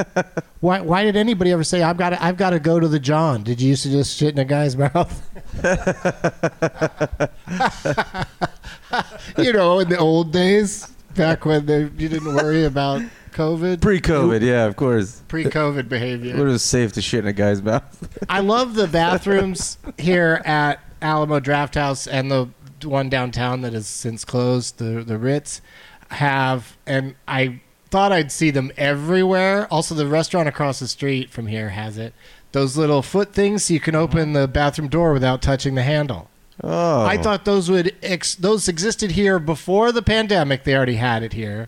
[0.59, 0.81] why?
[0.81, 2.23] Why did anybody ever say I've got to?
[2.23, 3.43] I've got to go to the John?
[3.43, 5.21] Did you used to just shit in a guy's mouth?
[9.37, 13.01] you know, in the old days, back when they, you didn't worry about
[13.33, 15.21] COVID, Pre-COVID, yeah, of course.
[15.27, 16.35] pre-COVID behavior.
[16.35, 18.25] It was safe to shit in a guy's mouth.
[18.29, 22.49] I love the bathrooms here at Alamo Drafthouse and the
[22.83, 25.61] one downtown that has since closed, the the Ritz,
[26.09, 29.67] have and I thought I'd see them everywhere.
[29.71, 32.13] Also, the restaurant across the street from here has it.
[32.51, 36.29] Those little foot things so you can open the bathroom door without touching the handle.
[36.63, 40.63] Oh, I thought those would ex- those existed here before the pandemic.
[40.63, 41.67] They already had it here,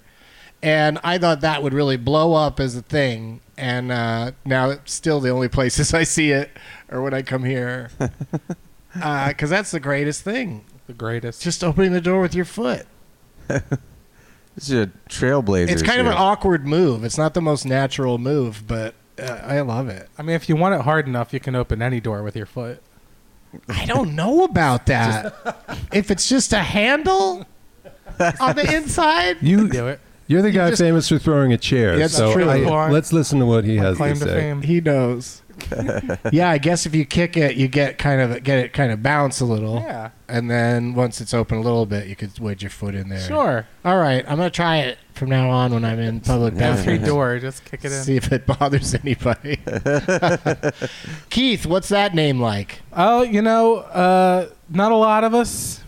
[0.62, 3.42] and I thought that would really blow up as a thing.
[3.58, 6.52] And uh, now it's still the only places I see it,
[6.90, 7.90] or when I come here,
[8.94, 10.64] because that's the greatest thing.
[10.88, 11.42] The greatest.
[11.42, 12.88] Just opening the door with your foot.
[14.58, 15.70] it's a trailblazer.
[15.70, 17.04] It's kind of an awkward move.
[17.04, 20.10] It's not the most natural move, but uh, I love it.
[20.18, 22.48] I mean, if you want it hard enough, you can open any door with your
[22.48, 22.82] foot.
[23.70, 25.34] I don't know about that.
[25.94, 27.46] if it's just a handle
[28.40, 30.00] on the inside, you Do it.
[30.28, 31.98] You're the guy just- famous for throwing a chair.
[31.98, 32.50] That's so true.
[32.50, 34.40] I- let's listen to what he has to Claim to say.
[34.40, 34.62] fame.
[34.62, 35.42] He knows.
[36.32, 39.02] yeah, I guess if you kick it, you get kind of get it kind of
[39.02, 40.12] bounce a little, Yeah.
[40.28, 43.22] and then once it's open a little bit, you could wedge your foot in there.
[43.22, 43.66] Sure.
[43.84, 46.60] All right, I'm gonna try it from now on when I'm in public Every
[47.00, 47.08] bathrooms.
[47.08, 48.04] door, just kick it in.
[48.04, 49.58] See if it bothers anybody.
[51.32, 52.82] Keith, what's that name like?
[52.94, 55.82] Oh, you know, uh, not a lot of us.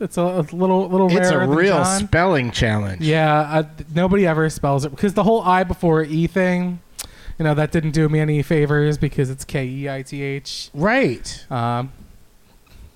[0.00, 2.00] It's a, a little, little It's a real John.
[2.00, 3.02] spelling challenge.
[3.02, 3.62] Yeah, uh,
[3.94, 6.80] nobody ever spells it because the whole I before E thing,
[7.38, 10.70] you know, that didn't do me any favors because it's K E I T H.
[10.74, 11.46] Right.
[11.50, 11.92] Um,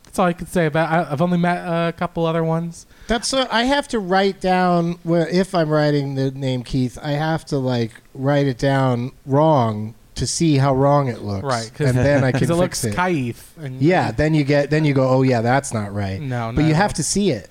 [0.04, 0.90] that's all I could say about.
[0.90, 2.87] I, I've only met a couple other ones.
[3.06, 7.12] That's uh, I have to write down where if I'm writing the name Keith, I
[7.12, 11.44] have to like write it down wrong to see how wrong it looks.
[11.44, 12.94] Right, and then I can Because it fix looks it.
[12.96, 13.37] Kaif.
[13.64, 16.20] And Yeah, then you get then you go, oh yeah, that's not right.
[16.20, 17.50] No, but you have to see it.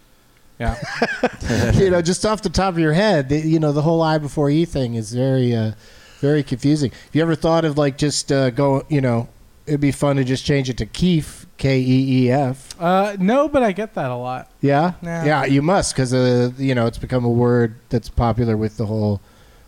[0.59, 0.75] Yeah.
[1.73, 4.17] you know, just off the top of your head, the, you know, the whole I
[4.17, 5.73] before E thing is very, uh,
[6.19, 6.89] very confusing.
[6.91, 9.29] Have you ever thought of like just uh, go, you know,
[9.67, 12.73] it'd be fun to just change it to Keef, K E E F.
[12.81, 14.49] Uh, no, but I get that a lot.
[14.61, 15.23] Yeah, Nah.
[15.25, 18.85] yeah, you must because uh, you know it's become a word that's popular with the
[18.87, 19.21] whole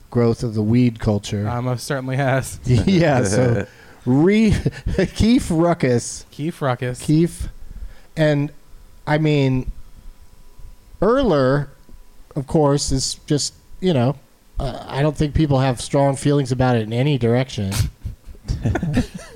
[0.09, 1.47] growth of the weed culture.
[1.47, 2.59] Uh, most certainly has.
[2.65, 3.67] yeah, so
[4.05, 4.53] re
[5.15, 6.25] Keef Ruckus.
[6.31, 7.01] Keith Ruckus.
[7.01, 7.47] Keef.
[8.17, 8.51] And
[9.07, 9.71] I mean,
[11.01, 11.69] Erler,
[12.35, 14.17] of course, is just, you know,
[14.59, 17.71] uh, I don't think people have strong feelings about it in any direction.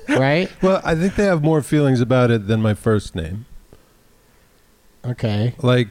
[0.08, 0.50] right?
[0.60, 3.46] Well, I think they have more feelings about it than my first name.
[5.04, 5.54] Okay.
[5.62, 5.88] Like,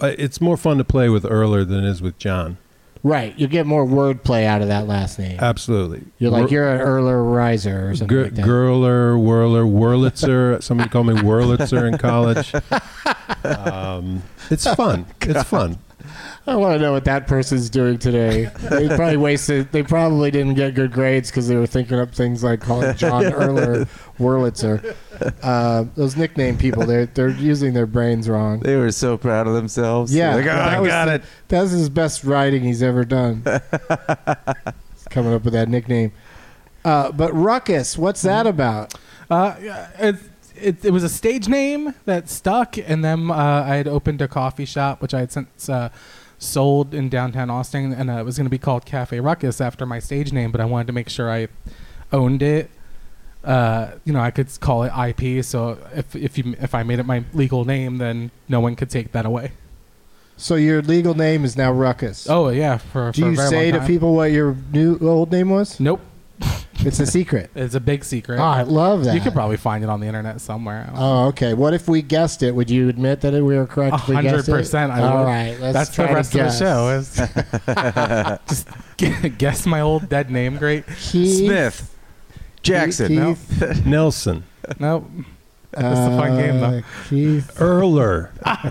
[0.00, 2.56] it's more fun to play with Erler than it is with John.
[3.02, 3.38] Right.
[3.38, 5.38] You get more wordplay out of that last name.
[5.40, 6.02] Absolutely.
[6.18, 8.44] You're like, Whir- you're an Erler Riser or something Gir- like that.
[8.44, 10.62] Girler, Whirler, Wurlitzer.
[10.62, 12.52] Somebody called me Wurlitzer in college.
[13.42, 15.06] Um, it's fun.
[15.22, 15.78] It's fun.
[16.46, 18.50] I want to know what that person's doing today.
[18.70, 19.70] They probably wasted.
[19.72, 23.22] They probably didn't get good grades because they were thinking up things like calling John
[23.24, 23.86] Erler
[24.18, 24.96] Wurlitzer.
[25.42, 28.60] Uh, those nickname people, they're they're using their brains wrong.
[28.60, 30.14] They were so proud of themselves.
[30.14, 31.22] Yeah, Like, oh, that I was got the- it.
[31.48, 33.42] That was his best writing he's ever done.
[35.10, 36.12] Coming up with that nickname.
[36.84, 38.94] Uh, but Ruckus, what's that about?
[39.30, 39.54] Uh,
[39.98, 40.16] it,
[40.56, 43.34] it, it was a stage name that stuck, and then uh,
[43.68, 45.90] I had opened a coffee shop, which I had since uh,
[46.40, 49.86] sold in downtown Austin, and uh, it was going to be called Cafe Ruckus after
[49.86, 51.46] my stage name, but I wanted to make sure I
[52.12, 52.70] owned it.
[53.44, 56.98] Uh, you know, I could call it IP, so if if you if I made
[56.98, 59.52] it my legal name, then no one could take that away.
[60.36, 62.28] So your legal name is now Ruckus.
[62.28, 65.78] Oh yeah, for Do for you say to people what your new old name was?
[65.78, 66.00] Nope,
[66.84, 67.50] It's a secret.
[67.54, 68.38] it's a big secret.
[68.38, 69.14] Oh, I love that.
[69.14, 70.90] You could probably find it on the internet somewhere.
[70.94, 71.54] Oh, okay.
[71.54, 72.54] What if we guessed it?
[72.54, 73.92] Would you admit that we were correct?
[73.94, 75.24] A if we hundred percent, I All would.
[75.24, 76.58] right, let's That's the try to rest of the guess.
[76.58, 76.88] show.
[76.90, 78.68] Is just
[79.22, 80.56] gu- guess my old dead name.
[80.56, 80.84] Great.
[80.98, 81.96] Keith, Smith.
[82.62, 83.08] Jackson.
[83.36, 84.44] Keith, Nelson.
[84.78, 85.08] Nope.
[85.72, 86.78] That's a fun game, though.
[86.78, 87.52] uh, Keith.
[87.58, 88.30] Erler.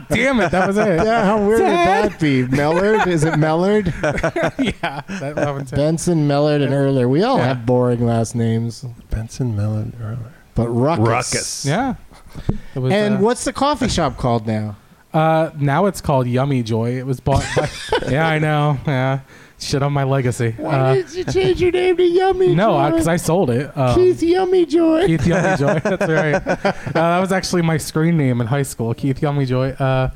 [0.10, 0.86] Damn it, that was it.
[1.06, 2.04] Yeah, how weird Dad.
[2.04, 2.44] would that be?
[2.46, 3.08] Mellard?
[3.08, 3.86] Is it Mellard?
[4.82, 5.76] yeah, that, that one too.
[5.78, 7.10] Benson, Mellard, and Erler.
[7.10, 7.46] We all Yeah.
[7.46, 10.32] have boring last names, Benson Mellon Erler.
[10.56, 11.08] but Ruckus.
[11.08, 11.66] Ruckus.
[11.66, 11.96] Yeah.
[12.76, 14.76] It was, And uh, what's the coffee shop called now?
[15.14, 16.98] Uh, now it's called Yummy Joy.
[16.98, 17.44] It was bought.
[17.56, 17.70] By,
[18.10, 18.78] yeah, I know.
[18.86, 19.22] Yeah,
[19.60, 20.56] shit on my legacy.
[20.64, 23.76] Uh, did you change your name to Yummy no, because I sold it.
[23.78, 25.08] Um, Keith Yummy Joy.
[25.08, 25.80] Keith Yummy Joy.
[25.84, 26.36] That's right.
[26.36, 29.70] Uh, that was actually my screen name in high school, Keith Yummy Joy.
[29.72, 30.12] Uh,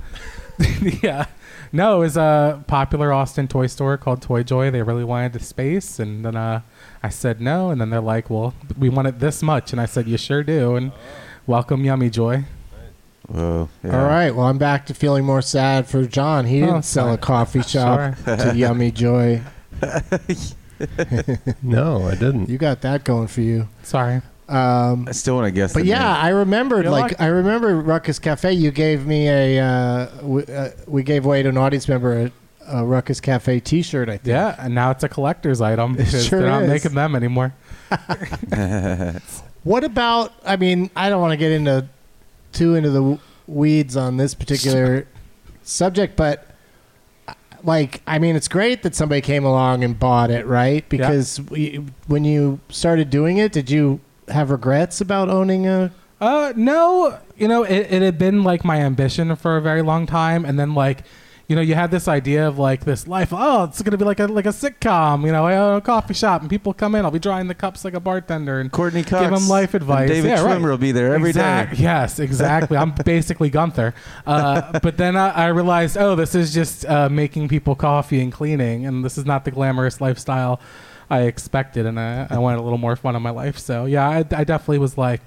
[1.02, 1.28] yeah.
[1.72, 4.70] No, it was a popular Austin toy store called Toy Joy.
[4.70, 6.62] They really wanted the space, and then uh,
[7.02, 9.88] I said no, and then they're like, "Well, we want it this much," and I
[9.88, 10.92] said, "You sure do." And
[11.48, 12.46] welcome, Yummy Joy.
[13.28, 13.70] Whoa.
[13.84, 14.00] yeah.
[14.00, 14.32] All right.
[14.32, 16.46] Well, I'm back to feeling more sad for John.
[16.46, 19.42] He didn't Oh, sell a coffee shop to Yummy Joy.
[21.62, 22.50] No, I didn't.
[22.50, 23.70] You got that going for you.
[23.84, 24.22] Sorry.
[24.50, 25.74] Um, I still want to guess.
[25.74, 26.26] but the yeah, name.
[26.26, 26.84] I remembered.
[26.84, 27.16] You're Like lucky.
[27.20, 28.52] I remember Ruckus Cafe.
[28.54, 29.60] You gave me a.
[29.64, 32.32] Uh, we, uh, we gave away to an audience member a,
[32.80, 34.10] a Ruckus Cafe T-shirt.
[34.10, 34.28] I think.
[34.28, 36.70] Yeah, and now it's a collector's item because sure they're not is.
[36.70, 37.54] making them anymore.
[39.64, 40.34] What about?
[40.46, 41.88] I mean, I don't want to get into
[42.54, 45.08] too into the weeds on this particular
[45.64, 46.48] subject, but
[47.28, 50.88] uh, like, I mean, it's great that somebody came along and bought it, right?
[50.90, 55.92] Because we, when you started doing it, did you have regrets about owning a?
[56.22, 60.06] Uh, no, you know, it, it had been like my ambition for a very long
[60.06, 61.04] time, and then like,
[61.54, 63.30] you know, you had this idea of like this life.
[63.32, 65.24] Oh, it's gonna be like a like a sitcom.
[65.24, 67.06] You know, I own a coffee shop, and people come in.
[67.06, 69.22] I'll be drawing the cups like a bartender, and Courteney Cox.
[69.22, 70.10] give them life advice.
[70.10, 70.62] David yeah, Schwimmer right.
[70.72, 71.62] will be there every day.
[71.62, 72.76] Exact- Yes, exactly.
[72.76, 73.94] I'm basically Gunther.
[74.26, 78.34] Uh, but then I, I realized, oh, this is just uh, making people coffee and
[78.34, 80.60] cleaning, and this is not the glamorous lifestyle
[81.08, 83.60] I expected, and I, I wanted a little more fun in my life.
[83.60, 85.22] So yeah, I, I definitely was like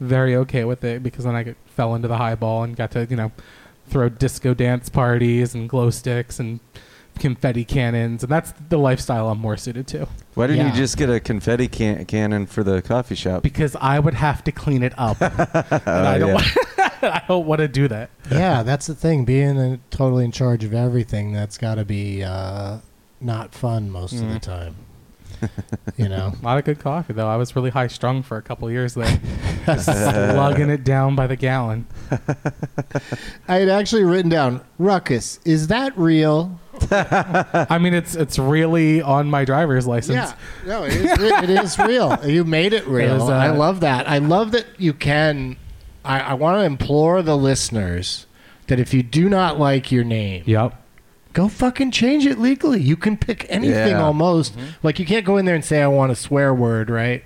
[0.00, 3.16] very okay with it because then I fell into the highball and got to you
[3.16, 3.32] know
[3.88, 6.60] throw disco dance parties and glow sticks and
[7.18, 10.70] confetti cannons, and that's the lifestyle I'm more suited to Why didn't Yeah.
[10.72, 13.42] you just get a confetti can- cannon for the coffee shop?
[13.42, 15.20] because I would have to clean it up.
[15.20, 16.28] and I don't.
[16.28, 16.34] yeah.
[16.34, 16.46] Want,
[17.02, 18.10] I don't want to do that.
[18.30, 19.24] Yeah, that's the thing.
[19.24, 22.78] Being totally in charge of everything, that's got to be uh,
[23.20, 24.40] not fun most of the Mhm.
[24.42, 24.76] time.
[25.96, 26.32] you know.
[26.40, 27.28] A lot of good coffee, though.
[27.28, 29.20] I was really high strung for a couple years there,
[29.66, 31.86] just slugging it down by the gallon.
[33.48, 35.40] I had actually written down Ruckus.
[35.44, 36.60] Is that real?
[36.90, 40.14] I mean, it's it's really on my driver's license.
[40.16, 40.34] Yeah,
[40.66, 42.18] no, it is, re- it is real.
[42.24, 43.10] You made it real.
[43.16, 44.08] It was, uh, I love that.
[44.08, 45.56] I love that you can.
[46.04, 48.26] I, I want to implore the listeners
[48.68, 50.80] that if you do not like your name, Yep.
[51.38, 52.80] Go fucking change it legally.
[52.80, 54.02] You can pick anything Yeah.
[54.02, 54.56] almost.
[54.56, 54.66] Mm-hmm.
[54.82, 57.22] Like you can't go in there and say I want a swear word, right?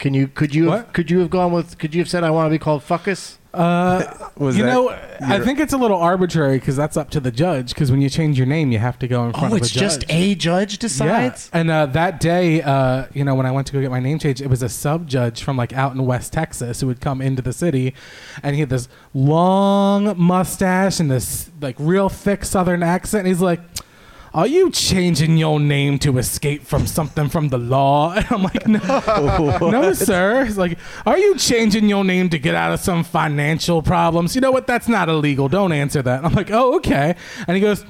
[0.00, 0.26] Can you?
[0.26, 0.70] Could you?
[0.70, 0.92] Have, What?
[0.94, 1.78] could you have gone with?
[1.78, 3.36] Could you have said I want to be called fuckus?
[3.52, 7.10] Uh, Was you that know, I your- think it's a little arbitrary because that's up
[7.10, 7.68] to the judge.
[7.74, 9.70] Because when you change your name, you have to go in front Oh, of it's
[9.70, 9.82] a judge.
[9.82, 11.50] Oh, it's just a judge decides.
[11.52, 11.60] Yeah.
[11.60, 14.18] And uh, that day, uh, you know, when I went to go get my name
[14.18, 17.20] changed, it was a sub judge from like out in West Texas who would come
[17.20, 17.92] into the city,
[18.42, 23.20] and he had this long mustache and this like real thick Southern accent.
[23.20, 23.60] And he's like.
[24.32, 28.14] Are you changing your name to escape from something from the law?
[28.20, 30.44] And I'm like, no, no, sir.
[30.44, 34.34] He's like, are you changing your name to get out of some financial problems?
[34.34, 34.66] You know what?
[34.66, 35.48] That's not illegal.
[35.48, 36.24] Don't answer that.
[36.24, 37.16] I'm like, oh, okay.
[37.48, 37.84] And he goes,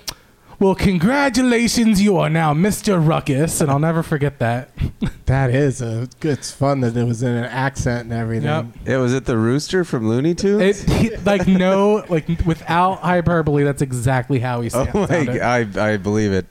[0.60, 3.04] well, congratulations, you are now Mr.
[3.04, 4.70] Ruckus, and I'll never forget that.
[5.26, 6.08] That is a.
[6.22, 8.48] It's fun that it was in an accent and everything.
[8.48, 8.66] Yep.
[8.84, 10.82] Yeah, was it the rooster from Looney Tunes?
[10.82, 15.06] It, he- like no, like without hyperbole, that's exactly how he oh sound- my!
[15.06, 15.38] sounded.
[15.38, 16.46] God, I I believe it.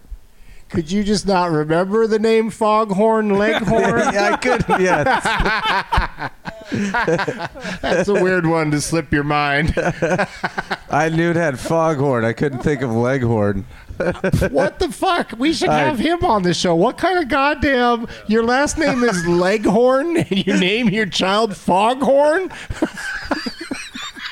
[0.69, 3.99] Could you just not remember the name Foghorn Leghorn?
[4.13, 4.63] yeah, I could.
[4.79, 6.29] Yeah,
[7.81, 9.73] That's a weird one to slip your mind.
[10.89, 12.23] I knew it had foghorn.
[12.23, 13.65] I couldn't think of leghorn.
[14.51, 15.33] What the fuck?
[15.37, 16.75] We should have him on the show.
[16.75, 18.07] What kind of goddamn?
[18.27, 22.49] Your last name is Leghorn, and you name your child Foghorn?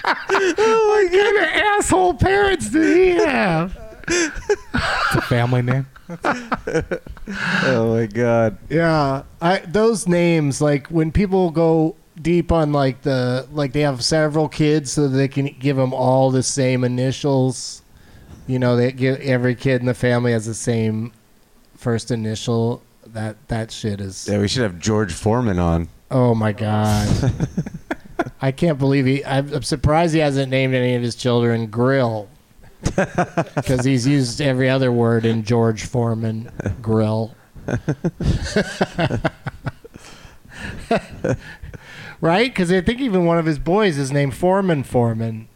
[0.09, 3.77] Oh what kind of asshole parents did he have?
[4.07, 5.85] It's a family name.
[7.63, 8.57] Oh my god!
[8.69, 14.01] Yeah, I those names like when people go deep on like the like they have
[14.01, 17.81] several kids so they can give them all the same initials.
[18.47, 21.11] You know, they give every kid in the family has the same
[21.75, 22.81] first initial.
[23.05, 24.27] That that shit is.
[24.29, 25.89] Yeah, we should have George Foreman on.
[26.09, 27.07] Oh my god.
[28.41, 29.23] I can't believe he.
[29.25, 32.29] I'm, I'm surprised he hasn't named any of his children Grill.
[33.55, 37.33] Because he's used every other word in George Foreman Grill.
[42.21, 42.49] right?
[42.49, 45.47] Because I think even one of his boys is named Foreman Foreman.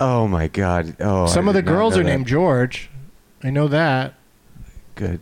[0.00, 0.96] Oh my god!
[1.00, 2.10] Oh, Some I of the did not girls know are that.
[2.10, 2.88] named George.
[3.42, 4.14] I know that.
[4.94, 5.20] Good.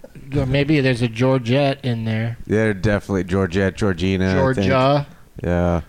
[0.49, 2.39] Maybe there's a Georgette in there.
[2.47, 4.31] Yeah, definitely Georgette, Georgina.
[4.31, 4.67] I think.
[4.69, 5.07] Georgia.
[5.43, 5.81] Yeah.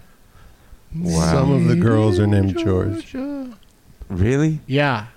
[0.95, 1.31] Wow.
[1.31, 3.15] Some of the girls are named George.
[4.09, 4.59] Really?
[4.67, 5.07] Yeah.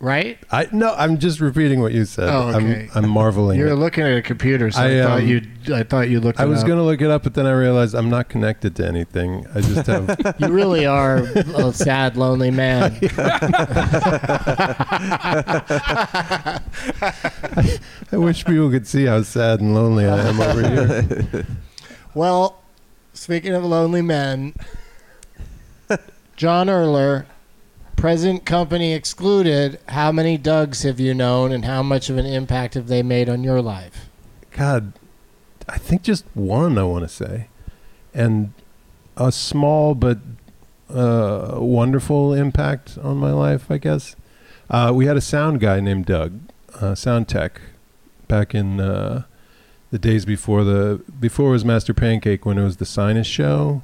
[0.00, 0.38] Right?
[0.50, 2.28] I no, I'm just repeating what you said.
[2.28, 2.88] Oh, okay.
[2.94, 3.58] I'm I'm marveling.
[3.58, 5.42] You're looking at a computer, so I, I, thought um, you.
[5.74, 6.40] I thought you looked.
[6.40, 8.86] I was going to look it up, but then I realized I'm not connected to
[8.86, 9.46] anything.
[9.54, 10.16] I just have.
[10.38, 12.98] You really are a sad, lonely man.
[18.12, 21.46] I wish people could see how sad and lonely I am over here.
[22.14, 22.62] Well,
[23.14, 24.54] speaking of lonely men,
[26.36, 27.24] John Erler,
[27.96, 29.80] present company excluded.
[29.88, 33.28] How many Dougs have you known, and how much of an impact have they made
[33.28, 34.08] on your life?
[34.52, 34.92] God,
[35.68, 36.78] I think just one.
[36.78, 37.48] I want to say,
[38.14, 38.52] and
[39.16, 40.18] a small but
[40.90, 43.70] uh, wonderful impact on my life.
[43.70, 44.14] I guess
[44.70, 46.38] uh, we had a sound guy named Doug,
[46.80, 47.60] uh, sound tech,
[48.28, 49.24] back in uh,
[49.90, 53.82] the days before the before it was Master Pancake when it was the Sinus Show.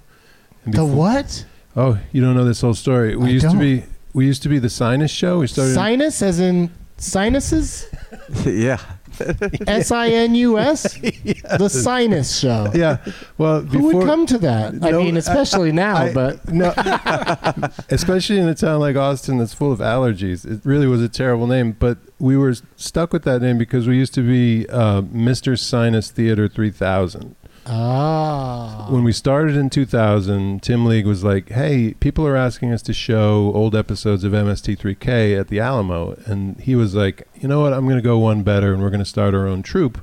[0.64, 1.46] And The before- what?
[1.74, 3.16] Oh, you don't know this whole story.
[3.16, 3.54] We I used don't.
[3.54, 5.38] to be we used to be the Sinus Show.
[5.40, 5.74] We started.
[5.74, 7.86] Sinus, as in sinuses?
[8.44, 8.78] yeah.
[9.66, 10.94] S I N U S?
[10.94, 12.70] The Sinus Show.
[12.74, 12.96] yeah.
[13.36, 14.74] Well, Who before would come to that?
[14.82, 16.72] I No, mean, especially now, I- but no,
[17.90, 20.50] especially in a town like Austin that's full of allergies.
[20.50, 23.96] It really was a terrible name, but we were stuck with that name because we
[23.96, 25.58] used to be uh, Mr.
[25.58, 27.36] Sinus Theater 3000.
[27.66, 32.82] Ah, When we started in 2000, Tim League was like, "Hey, people are asking us
[32.82, 37.60] to show old episodes of MST3K at the Alamo," and he was like, "You know
[37.60, 37.72] what?
[37.72, 40.00] I'm going to go one better, and we're going to start our own troupe."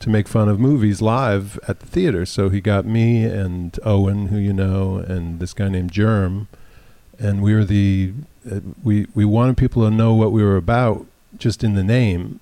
[0.00, 4.26] To make fun of movies live at the theater, so he got me and Owen,
[4.28, 6.48] who you know, and this guy named Germ,
[7.20, 8.12] and we were the
[8.50, 11.06] uh, we we wanted people to know what we were about
[11.38, 12.40] just in the name,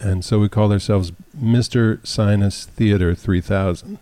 [0.00, 3.98] and so we called ourselves Mister Sinus Theater Three Thousand.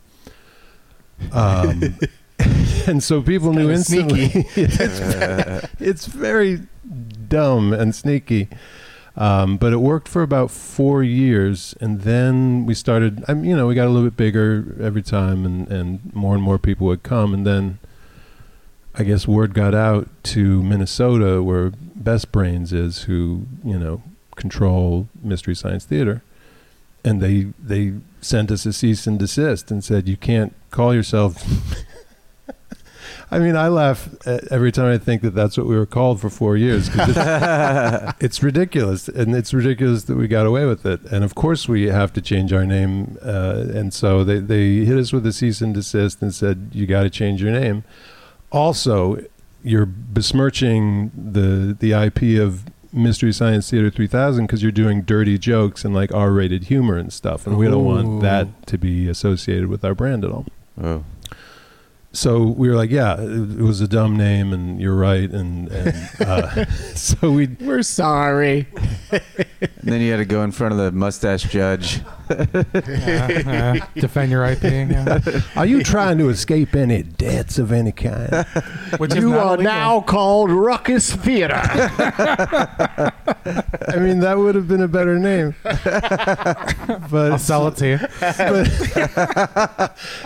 [1.32, 1.98] Um,
[2.86, 4.30] and so people knew instantly.
[4.56, 6.60] it's, very, it's very
[7.28, 8.48] dumb and sneaky.
[9.16, 13.24] Um, but it worked for about four years, and then we started.
[13.26, 16.34] I mean, you know, we got a little bit bigger every time, and, and more
[16.34, 17.78] and more people would come, and then
[18.94, 24.02] I guess word got out to Minnesota, where Best Brains is, who you know
[24.36, 26.22] control Mystery Science Theater,
[27.04, 31.42] and they they sent us a cease and desist and said you can't call yourself.
[33.30, 36.30] I mean, I laugh every time I think that that's what we were called for
[36.30, 36.88] four years.
[36.92, 41.00] It's, it's ridiculous, and it's ridiculous that we got away with it.
[41.10, 43.18] And of course, we have to change our name.
[43.22, 46.86] Uh, and so they they hit us with a cease and desist and said you
[46.86, 47.82] got to change your name.
[48.52, 49.18] Also,
[49.64, 52.62] you're besmirching the the IP of
[52.96, 57.46] Mystery Science Theater 3000 because you're doing dirty jokes and like R-rated humor and stuff,
[57.46, 58.04] and we don't Ooh.
[58.04, 60.46] want that to be associated with our brand at all.
[60.82, 61.04] Oh.
[62.16, 65.68] So we were like, yeah, it, it was a dumb name, and you're right, and,
[65.68, 66.64] and uh,
[66.94, 68.66] so we we're sorry.
[69.10, 69.20] And
[69.82, 72.00] then you had to go in front of the mustache judge.
[72.28, 74.62] Yeah, uh, defend your IP.
[74.64, 75.20] Yeah.
[75.56, 78.46] Are you trying to escape any debts of any kind?
[78.98, 79.62] Which You are illegal.
[79.64, 81.60] now called Ruckus Theater.
[83.88, 85.54] I mean, that would have been a better name.
[85.62, 87.98] but I'll sell it to you.
[88.20, 88.66] but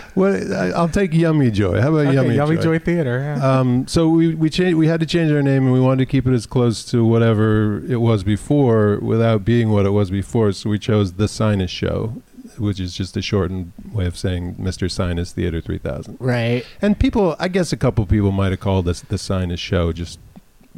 [0.15, 1.80] what I, I'll take Yummy Joy.
[1.81, 2.61] How about Okay, Yummy, Yummy Joy?
[2.63, 3.19] Joy Theater.
[3.19, 3.59] Yeah.
[3.59, 4.77] Um, so we we changed.
[4.77, 7.03] We had to change our name, and we wanted to keep it as close to
[7.05, 10.51] whatever it was before, without being what it was before.
[10.53, 12.21] So we chose the Sinus Show,
[12.57, 14.89] which is just a shortened way of saying Mr.
[14.89, 16.17] Sinus Theater 3000.
[16.19, 16.65] right.
[16.81, 20.19] And people, I guess, a couple people might have called us the Sinus Show just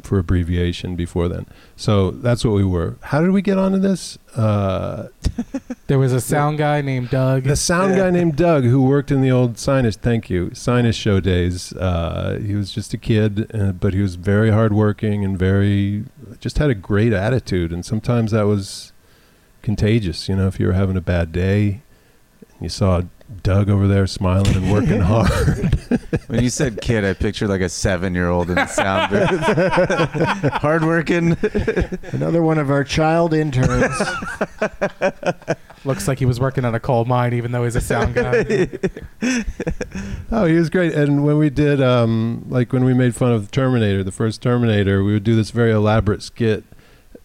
[0.04, 1.46] for abbreviation before then.
[1.76, 2.96] So that's what we were.
[3.02, 4.18] How did we get onto this?
[4.34, 5.08] Uh,
[5.86, 7.44] there was a sound guy named Doug.
[7.44, 11.20] the sound guy named Doug who worked in the old Sinus, thank you, Sinus show
[11.20, 11.72] days.
[11.72, 16.04] Uh, he was just a kid, uh, but he was very hardworking and very,
[16.40, 17.72] just had a great attitude.
[17.72, 18.92] And sometimes that was
[19.62, 20.28] contagious.
[20.28, 21.82] You know, if you were having a bad day
[22.40, 23.02] and you saw
[23.42, 25.78] Doug over there smiling and working hard.
[26.26, 31.36] When you said kid, I pictured like a seven-year-old in the sound booth, hardworking.
[32.12, 33.94] Another one of our child interns.
[35.84, 38.68] Looks like he was working on a coal mine, even though he's a sound guy.
[40.30, 40.94] Oh, he was great.
[40.94, 45.04] And when we did, um, like when we made fun of Terminator, the first Terminator,
[45.04, 46.64] we would do this very elaborate skit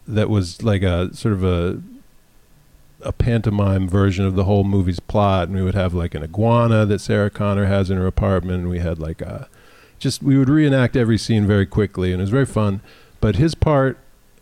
[0.08, 1.82] that was like a sort of a
[3.02, 5.48] a pantomime version of the whole movie's plot.
[5.48, 8.62] And we would have like an iguana that Sarah Connor has in her apartment.
[8.62, 9.48] And we had like a
[10.00, 12.82] just we would reenact every scene very quickly, and it was very fun.
[13.22, 13.98] But his part.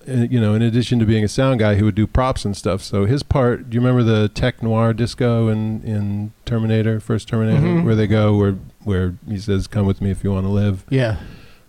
[0.08, 2.56] uh, You know, in addition to being a sound guy, he would do props and
[2.56, 2.82] stuff.
[2.82, 7.60] So his part, do you remember the tech noir disco in, in Terminator, first Terminator,
[7.68, 7.84] Mhm.
[7.84, 10.86] where they go where where he says, "Come with me if you want to live."
[10.90, 11.18] yeah.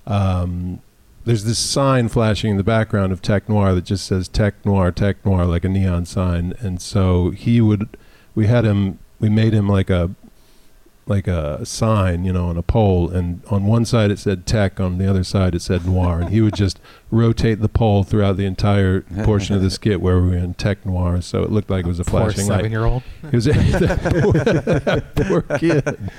[0.06, 0.80] Um,
[1.28, 4.90] there's this sign flashing in the background of Tech Noir that just says Tech Noir,
[4.90, 6.54] Tech Noir, like a neon sign.
[6.60, 7.98] And so he would,
[8.34, 10.10] we had him, we made him like a,
[11.04, 14.80] like a sign, you know, on a pole, and on one side it said Tech,
[14.80, 18.38] on the other side it said Noir, and he would just rotate the pole throughout
[18.38, 21.68] the entire portion of the skit where we were in Tech Noir, so it looked
[21.68, 22.56] like it was a Poor flashing light.
[22.56, 23.02] seven-year-old.
[23.30, 26.10] He was a poor, poor kid.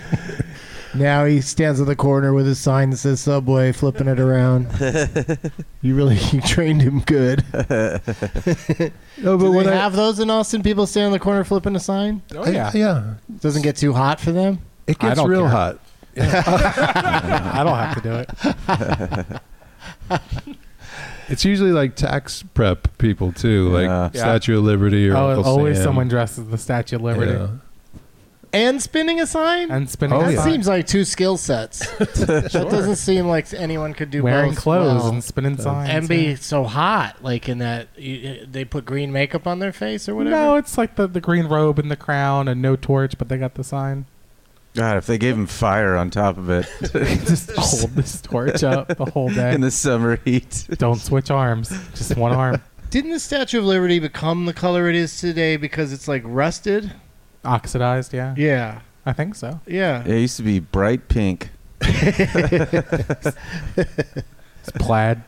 [0.95, 4.67] Now he stands in the corner with his sign that says Subway, flipping it around.
[5.81, 7.43] you really you trained him good.
[9.21, 10.63] No, Do but when they I have those in Austin?
[10.63, 12.21] People stand in the corner flipping a sign.
[12.33, 12.71] Oh I- yeah.
[12.73, 14.59] yeah, Doesn't get too hot for them.
[14.87, 15.49] it I gets don't real care.
[15.49, 15.79] hot.
[16.17, 19.39] I don't have to do
[20.09, 20.57] it.
[21.27, 24.09] It's usually like tax prep people too, like Yeah.
[24.13, 24.19] Yeah.
[24.21, 25.83] Statue of Liberty or Oh, Uncle always Sam.
[25.83, 27.47] someone dresses the Statue of Liberty Yeah.
[28.51, 29.69] And spinning a sign.
[29.69, 30.17] and spinning.
[30.17, 30.51] Oh, a that sign.
[30.51, 31.85] seems like two skill sets.
[31.97, 35.11] That doesn't seem like anyone could do wearing both clothes well.
[35.11, 35.89] and spinning signs.
[35.89, 36.35] and be yeah.
[36.35, 40.35] so hot, like in that y- they put green makeup on their face or whatever.
[40.35, 43.37] No, it's like the, the green robe and the crown and no torch, but they
[43.37, 44.05] got the sign.
[44.75, 46.67] God, if they gave him fire on top of it
[47.25, 49.53] Just hold this torch up the whole day.
[49.53, 50.67] in the summer heat.
[50.77, 51.69] Don't switch arms.
[51.95, 52.61] Just one arm.
[52.91, 56.91] Didn't the Statue of Liberty become the color it is today because it's like rusted?
[57.45, 58.33] Oxidized, yeah.
[58.37, 59.59] Yeah, I think so.
[59.65, 60.03] yeah.
[60.05, 61.49] It used to be bright pink.
[64.61, 65.21] It's plaid.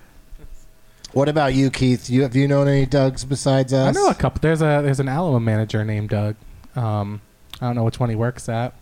[1.14, 2.09] What about you, Keith?
[2.09, 3.95] You have you known any Dougs besides us?
[3.95, 4.39] I know a couple.
[4.41, 6.36] There's a there's an Alamo manager named Doug.
[6.76, 7.22] Um,
[7.59, 8.74] I don't know which one he works at.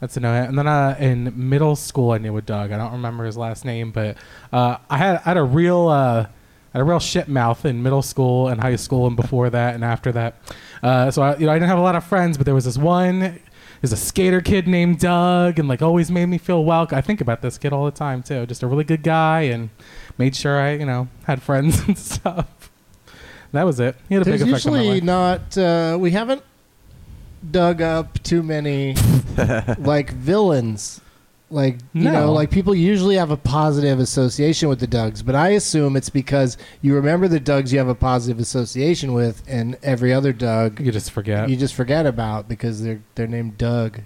[0.00, 0.46] That's to know it.
[0.48, 2.70] And then uh, in middle school, I knew a Doug.
[2.72, 4.16] I don't remember his last name, but
[4.52, 6.28] uh, I had I had a real uh, I
[6.76, 9.82] had a real shit mouth in middle school and high school and before that and
[9.82, 10.34] after that.
[10.82, 12.66] Uh, so I, you know I didn't have a lot of friends, but there was
[12.66, 13.40] this one.
[13.80, 16.98] There's a skater kid named Doug, and like always made me feel welcome.
[16.98, 18.44] I think about this kid all the time too.
[18.44, 19.70] Just a really good guy, and
[20.18, 22.70] made sure I you know had friends and stuff.
[23.52, 23.96] That was it.
[24.10, 25.02] He had a There's big effect on my usually life.
[25.56, 25.58] not.
[25.58, 26.42] Uh, we haven't
[27.50, 28.96] dug up too many
[29.78, 31.00] like villains.
[31.48, 32.12] Like you No.
[32.12, 36.10] know, like people usually have a positive association with the Dougs, but I assume it's
[36.10, 40.80] because you remember the Dougs you have a positive association with, and every other Doug
[40.80, 41.48] You just forget.
[41.48, 44.00] you just forget about because they're they're named Doug.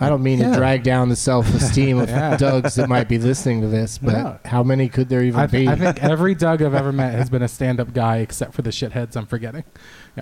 [0.00, 0.50] I don't mean Yeah.
[0.50, 2.36] to drag down the self esteem of Yeah.
[2.36, 4.38] Dougs that might be listening to this, but No.
[4.44, 5.66] how many could there even I, be?
[5.66, 8.70] I think every Doug I've ever met has been a stand-up guy, except for the
[8.70, 9.64] shitheads I'm forgetting.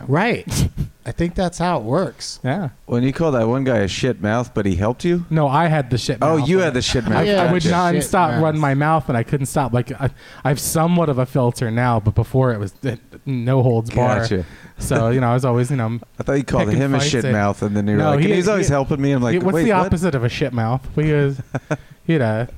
[0.06, 0.68] Right.
[1.06, 2.40] I think that's how it works.
[2.42, 2.70] Yeah.
[2.86, 5.24] When you call that one guy a shit mouth, but he helped you.
[5.30, 6.18] No, I had the shit.
[6.20, 7.18] Oh, you had the shit mouth.
[7.18, 8.42] I, Yeah, I would shit non-stop mouth.
[8.42, 9.72] run my mouth, and I couldn't stop.
[9.72, 10.10] Like I,
[10.42, 14.18] I have somewhat of a filter now, but before it was uh, no holds bar.
[14.20, 14.44] Gotcha.
[14.78, 16.00] So you know, I was always you know.
[16.18, 17.98] I thought you called Picking him a fights shit and- mouth, and then you were
[18.02, 19.12] No, like, he- and he's always he- helping me.
[19.12, 19.86] I'm like, he- what's wait, the what?
[19.86, 20.84] opposite of a shit mouth?
[20.96, 21.40] We was
[22.04, 22.50] he had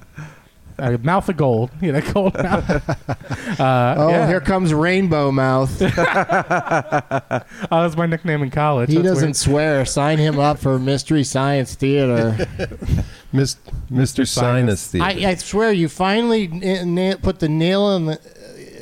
[0.79, 1.71] a, a mouth of gold.
[1.81, 2.99] He had a gold mouth.
[3.59, 4.27] Uh, Oh, yeah.
[4.29, 5.79] here comes Rainbow Mouth.
[5.79, 8.89] that was my nickname in college.
[8.91, 9.37] he That's doesn't weird.
[9.37, 9.85] swear.
[9.85, 12.47] Sign him up for Mystery Science Theater.
[13.33, 13.57] Mis-
[13.91, 14.27] Mr.
[14.27, 15.07] Sinus Theater.
[15.07, 18.21] I, I swear, you finally n- na- put the nail on the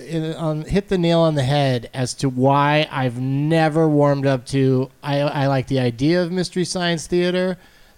[0.08, 4.46] in, on hit the nail on the head as to why I've never warmed up
[4.46, 4.90] to.
[5.02, 7.56] I I like the idea of Mystery Science Theater,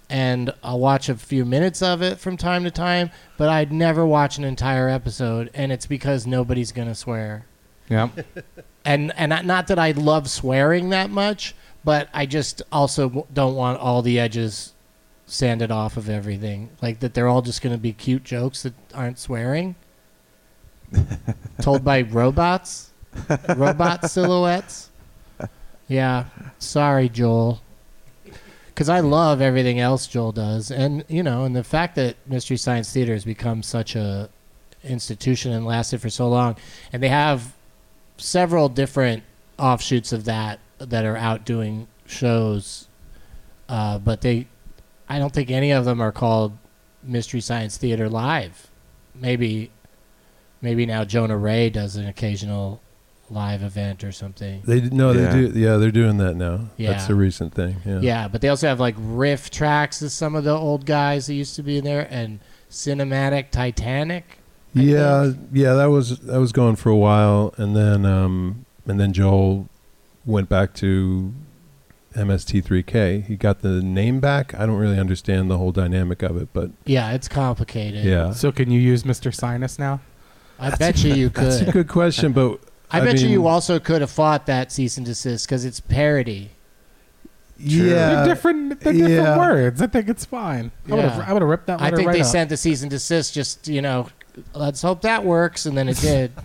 [0.09, 3.11] and I'll watch a few minutes of it from time to time.
[3.37, 7.45] But I'd never watch an entire episode, and it's because nobody's gonna swear.
[7.89, 8.09] Yeah.
[8.85, 13.79] and and not- that I love swearing that much, but I just also don't want
[13.79, 14.73] all the edges
[15.25, 16.69] sanded off of everything.
[16.81, 19.75] Like that they're all just going to be cute jokes that aren't swearing.
[21.61, 22.91] Told by robots,
[23.55, 24.89] robot silhouettes.
[25.87, 26.25] Yeah,
[26.57, 27.61] sorry, Joel.
[28.79, 32.55] Because I love everything else Joel does, and you know, and the fact that Mystery
[32.55, 34.29] Science Theater has become such a
[34.85, 36.55] institution and lasted for so long,
[36.93, 37.55] and they have
[38.15, 39.23] several different
[39.57, 42.87] offshoots of that that are out doing shows,
[43.67, 44.47] uh, but they,
[45.09, 46.57] I don't think any of them are called
[47.03, 48.71] Mystery Science Theater Live.
[49.13, 49.71] Maybe,
[50.61, 52.79] maybe now Jonah Ray does an occasional
[53.31, 54.61] live event or something.
[54.65, 55.29] they d- no, Yeah.
[55.31, 55.59] they do.
[55.59, 56.69] Yeah, they're doing that now.
[56.77, 56.91] Yeah.
[56.93, 57.77] That's a recent thing.
[57.85, 57.99] Yeah.
[58.01, 61.55] Yeah, but they also have like RiffTrax of some of the old guys that used
[61.57, 62.39] to be in there, and
[62.71, 64.25] cinematic Titanic.
[64.75, 65.37] I Yeah, think.
[65.53, 69.67] yeah, that was that was going for a while, and then um, and then Joel
[70.25, 71.33] went back to
[72.15, 73.25] MST3K.
[73.25, 74.53] He got the name back.
[74.53, 78.03] I don't really understand the whole dynamic of it, but Yeah, it's complicated.
[78.05, 79.33] yeah, So can you use Mr.
[79.33, 80.01] Sinus now?
[80.59, 81.45] I bet you you could.
[81.45, 82.33] that's a good question.
[82.33, 82.59] But
[82.91, 85.63] I I bet you mean- you also could have fought that cease and desist because
[85.65, 86.51] it's parody.
[87.57, 88.79] yeah, they're different.
[88.79, 89.37] They're different yeah.
[89.37, 89.81] words.
[89.81, 90.71] I think it's fine.
[90.87, 91.09] I would Yeah.
[91.09, 91.29] have.
[91.29, 91.81] I would have ripped that.
[91.81, 92.27] I think right they up.
[92.27, 94.07] sent the cease and desist just you know
[94.53, 96.31] let's hope that works, and then it did.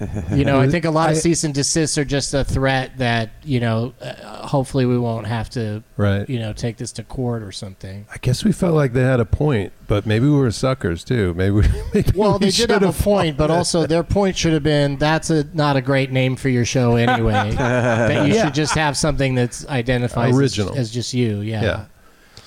[0.32, 2.98] you know, I think a lot of I- cease and desists are just a threat
[2.98, 3.94] that you know.
[4.00, 6.28] Uh, hopefully, we won't have to Right.
[6.28, 8.06] you know take this to court or something.
[8.12, 11.32] I guess we felt like they had a point, but maybe we were suckers too.
[11.34, 11.62] Maybe, we,
[11.94, 14.96] maybe Well, we they did have a point, but also their point should have been
[14.96, 17.32] that's a not a great name for your show anyway.
[17.56, 18.44] that you Yeah.
[18.46, 21.40] should just have something that's identified as- as, just you.
[21.40, 21.62] Yeah.
[21.62, 21.84] Yeah.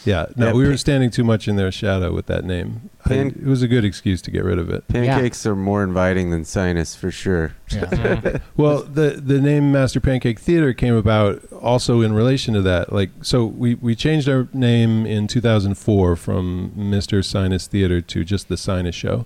[0.06, 2.90] Yeah, no, Yeah, we were standing too much in their shadow with that name.
[3.06, 4.88] I- Pan- it was a good excuse to get rid of it.
[4.88, 7.54] Pancakes are more inviting than sinus for sure.
[7.72, 7.86] Yeah.
[7.96, 8.38] Mm-hmm.
[8.62, 12.94] Well, the the name Master Pancake Theater came about also in relation to that.
[12.94, 17.24] Like, so we we changed our name in 2004 from Mr.
[17.26, 19.26] Sinus Theater to just the Sinus Show.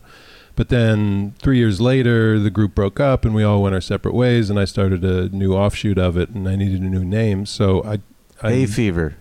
[0.55, 4.13] But then three years later, the group broke up and we all went our separate
[4.13, 4.49] ways.
[4.49, 7.45] And I started a new offshoot of it, and I needed a new name.
[7.45, 7.99] So I,
[8.41, 9.15] I Hay fever.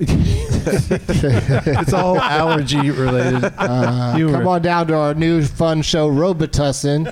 [0.66, 3.44] it's all allergy related.
[3.56, 4.32] Uh, Humor.
[4.38, 7.08] come on down to our new fun show, Robitussin.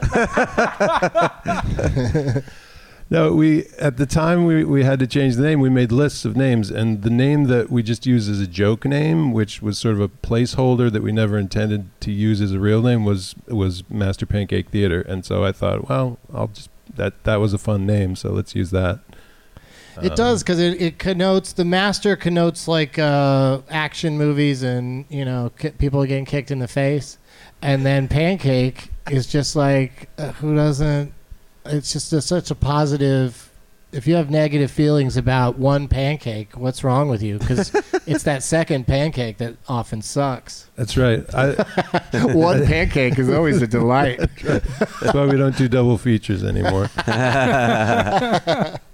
[3.13, 5.59] No, we at the time we, we had to change the name.
[5.59, 8.85] We made lists of names, and the name that we just used as a joke
[8.85, 12.61] name, which was sort of a placeholder that we never intended to use as a
[12.61, 15.01] real name, was was Master Pancake Theater.
[15.01, 18.55] And so I thought, well, I'll just that that was a fun name, so let's
[18.55, 19.01] use that.
[20.03, 25.25] It does because it, it connotes the master connotes like uh, action movies and you
[25.25, 27.19] know ki- people getting kicked in the face,
[27.63, 31.13] and then pancake is just like uh, who doesn't?
[31.67, 33.50] It's just a, such a positive.
[33.93, 37.39] If you have negative feelings about one pancake, what's wrong with you?
[37.39, 37.75] Because
[38.07, 40.71] it's that second pancake that often sucks.
[40.77, 41.25] That's right.
[41.35, 41.53] I,
[42.33, 44.21] one pancake is always a delight.
[44.43, 46.89] that's why we don't do double features anymore.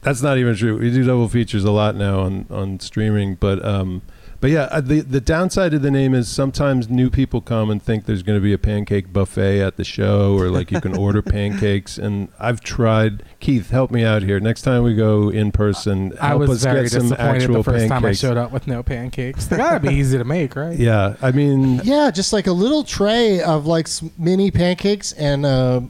[0.03, 0.79] That's not even true.
[0.79, 4.01] We do double features a lot now on, on streaming, but um,
[4.47, 7.83] but yeah, uh, the the downside of the name is sometimes new people come and
[7.83, 10.97] think there's going to be a pancake buffet at the show, or like you can
[10.97, 11.99] order pancakes.
[11.99, 13.25] And I've tried.
[13.41, 14.39] Keith, help me out here.
[14.39, 17.55] Next time we go in person, help I was us very get some disappointed actual
[17.57, 17.91] the first pancakes.
[17.91, 19.47] time I showed up with no pancakes.
[19.47, 20.79] They gotta be easy to make, right?
[20.79, 25.45] Yeah, I mean, Yeah, just like a little tray of like s- mini pancakes and
[25.45, 25.81] uh,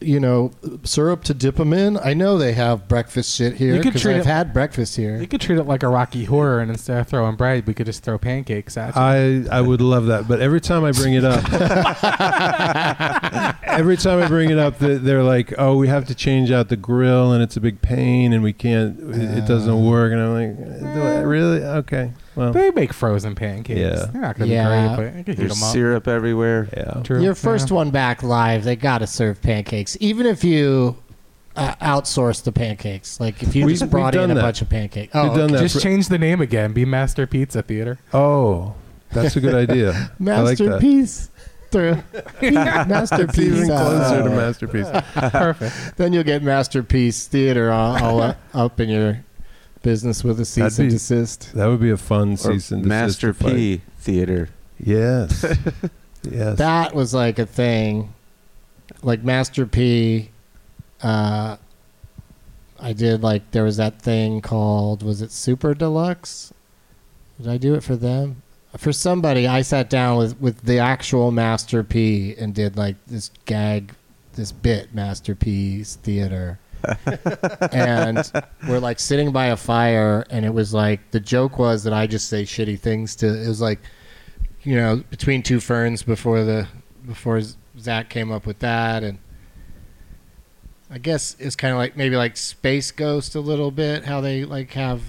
[0.00, 0.50] you know
[0.82, 1.96] syrup to dip them in.
[1.98, 4.96] I know they have breakfast shit here You could because treat I've it- had breakfast
[4.96, 5.16] here.
[5.16, 7.86] You could treat it like a Rocky Horror, and instead of throwing bread, we could
[7.86, 9.00] just throw pancakes at you.
[9.00, 11.42] I I would love that, but every time I bring it up,
[13.64, 16.68] every time I bring it up, they- they're like, "Oh, we have to change out
[16.68, 18.98] the grill, and it's a big pain, and we can't.
[19.14, 21.62] It it doesn't work." And I'm like, "Do I "Really?
[21.64, 22.12] Okay.
[22.36, 23.78] Well, they make frozen pancakes.
[23.80, 24.06] Yeah.
[24.12, 24.88] They're not gonna Yeah.
[24.90, 25.72] be great, but you could heat There's them up.
[25.72, 26.68] syrup everywhere.
[26.76, 27.22] yeah." True.
[27.22, 27.76] Your first Yeah.
[27.76, 30.96] one back live, they got to serve pancakes, even if you
[31.56, 33.20] uh, outsource the pancakes.
[33.20, 34.42] Like if you We- just we've brought in done a that.
[34.42, 35.14] bunch of pancakes.
[35.14, 35.52] We've Oh, done okay.
[35.54, 35.62] that.
[35.62, 36.72] Just change the name again.
[36.72, 37.98] Be Master Pizza Theater.
[38.12, 38.74] Oh,
[39.12, 39.90] that's a good idea.
[40.26, 40.64] I like that.
[40.66, 41.30] masterpiece.
[41.70, 41.98] Through
[42.40, 42.54] It's
[42.88, 43.38] masterpiece.
[43.38, 44.86] even closer to uh, masterpiece.
[45.14, 45.96] Perfect.
[45.96, 49.20] Then you'll get masterpiece theater all, all up- up in your
[49.84, 51.52] business with a cease That'd and desist.
[51.54, 53.54] That would be a fun Or cease and desist Master fight.
[53.54, 54.48] P Theater.
[54.80, 55.46] Yes.
[56.28, 56.58] yes.
[56.58, 58.12] That was like a thing.
[59.02, 60.30] Like Master P,
[61.02, 61.56] uh,
[62.80, 66.52] I did like there was that thing called was it Super Deluxe?
[67.38, 68.42] Did I do it for them?
[68.76, 73.30] For somebody, I sat down with with the actual Master P and did like this
[73.44, 73.94] gag,
[74.34, 76.58] this bit Master P's theater.
[77.72, 78.32] And
[78.68, 82.06] we're like sitting by a fire, and it was like the joke was that I
[82.06, 83.26] just say shitty things to.
[83.26, 83.80] It was like,
[84.62, 86.68] you know, between two ferns before the
[87.06, 87.40] before
[87.78, 89.18] Zach came up with that, and
[90.90, 94.04] I guess it's kind of like maybe like Space Ghost a little bit.
[94.04, 95.02] How they like have,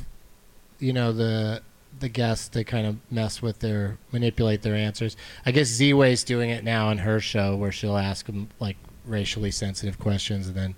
[0.79, 1.61] you know, the
[1.99, 5.15] the guests they kind of mess with their manipulate their answers.
[5.45, 9.51] I guess Ziwe's doing it now in her show where she'll ask them like racially
[9.51, 10.75] sensitive questions and then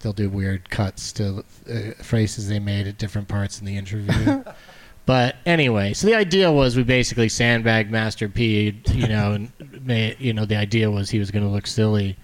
[0.00, 4.42] they'll do weird cuts to uh, phrases they made at different parts in the interview.
[5.06, 9.52] but anyway, so the idea was we basically sandbagged Master P, you know, and
[9.84, 12.16] made, you know the idea was he was going to look silly,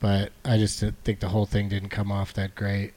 [0.00, 2.92] but I just didn't think the whole thing didn't come off that great.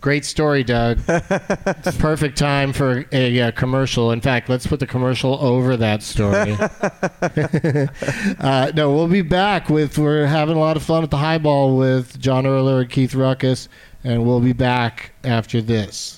[0.00, 0.98] Great story, Doug.
[1.98, 4.10] Perfect time for a uh, commercial.
[4.12, 6.56] In fact, let's put the commercial over that story.
[8.40, 9.98] uh, no, we'll be back with.
[9.98, 13.68] We're having a lot of fun at the highball with John Erler and Keith Ruckus,
[14.04, 16.17] and we'll be back after this.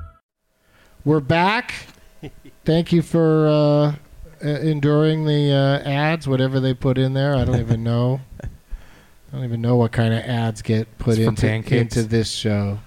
[1.03, 1.73] We're back.
[2.63, 3.95] Thank you for uh,
[4.45, 7.35] uh, enduring the uh, ads, whatever they put in there.
[7.35, 8.21] I don't even know.
[8.43, 8.47] I
[9.31, 12.77] don't even know what kind of ads get put It's into into this show.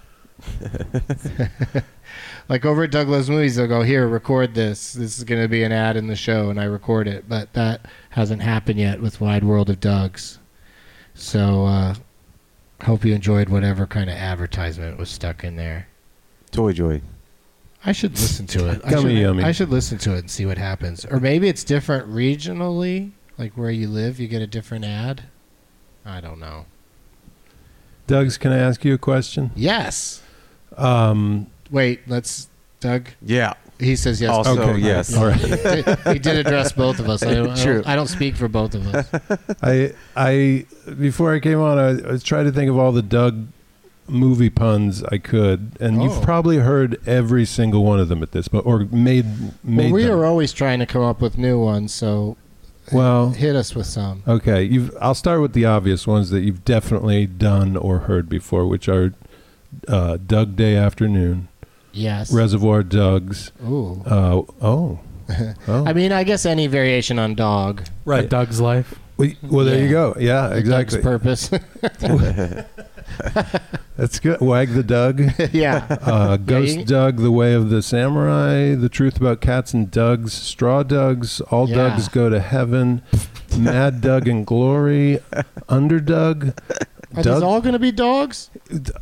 [2.49, 4.93] like over at Doug Loves Movies, they'll go here, record this.
[4.93, 7.29] This is going to be an ad in the show, and I record it.
[7.29, 10.39] But that hasn't happened yet with Wide World of Doug's.
[11.15, 11.95] So, uh,
[12.83, 15.89] hope you enjoyed whatever kind of advertisement was stuck in there.
[16.53, 17.01] Toy Joy.
[17.87, 18.81] I should listen to it.
[18.85, 19.45] I Gummy should, yummy.
[19.45, 21.05] I should listen to it and see what happens.
[21.05, 25.25] Or maybe it's different regionally, like where you live, you get a different ad.
[26.05, 26.67] I don't know.
[28.07, 29.51] Doug's, can I ask you a question?
[29.55, 30.23] Yes.
[30.77, 32.49] Um, Wait, let's.
[32.81, 33.09] Doug.
[33.23, 33.55] Yeah.
[33.79, 34.31] He says yes.
[34.31, 34.79] Also, Okay.
[34.79, 35.17] yes.
[35.17, 35.37] All right.
[35.41, 37.23] he, did, he did address both of us.
[37.23, 37.75] I don't, I, True.
[37.77, 39.09] don't, I don't speak for both of us.
[39.63, 40.67] I I
[40.99, 43.47] before I came on, I, I was trying to think of all the Doug
[44.09, 46.05] movie puns I could, and Oh.
[46.05, 49.27] you've probably heard every single one of them at this point, or made
[49.65, 50.19] made Well, we them.
[50.19, 52.37] are always trying to come up with new ones, so
[52.93, 53.31] well.
[53.31, 54.23] hit us with some.
[54.29, 54.95] Okay, you've.
[55.01, 59.15] I'll start with the obvious ones that you've definitely done or heard before, which are
[59.89, 61.49] uh, Doug Day Afternoon,
[61.93, 62.33] Yes.
[62.33, 63.51] Reservoir Doug's.
[63.67, 64.03] Ooh.
[64.07, 64.99] Uh, oh,
[65.69, 67.85] oh, I mean, I guess any variation on dog.
[68.07, 68.99] A Doug's life.
[69.17, 69.83] well, well, there Yeah.
[69.85, 70.17] you go.
[70.19, 71.03] Yeah, The exactly.
[71.03, 71.51] Doug's purpose.
[73.97, 74.41] That's good.
[74.41, 75.23] Wag the Doug.
[75.53, 75.87] yeah.
[76.03, 80.31] Uh, Ghost you- Doug, The Way of the Samurai, The Truth About Cats and Dougs,
[80.33, 81.77] Straw Dougs, All Yeah.
[81.77, 83.03] Dougs Go to Heaven,
[83.57, 85.21] Mad Doug and Glory,
[85.69, 86.59] Underdug.
[87.17, 88.51] Are these all going to be dogs?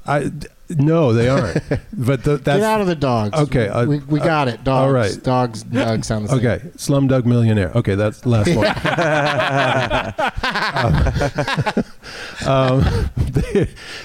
[0.07, 0.30] I,
[0.79, 1.62] no, they aren't.
[1.93, 3.39] But the, that's Get out of the dogs.
[3.39, 4.64] Okay, uh, we, we got it.
[4.64, 4.87] Dogs.
[4.87, 5.23] all right.
[5.23, 5.62] Dogs.
[5.62, 6.39] Dogs sound the same.
[6.39, 6.59] okay.
[6.77, 7.70] Slumdog Millionaire.
[7.77, 8.66] Okay, that's the last one.
[12.47, 12.83] um,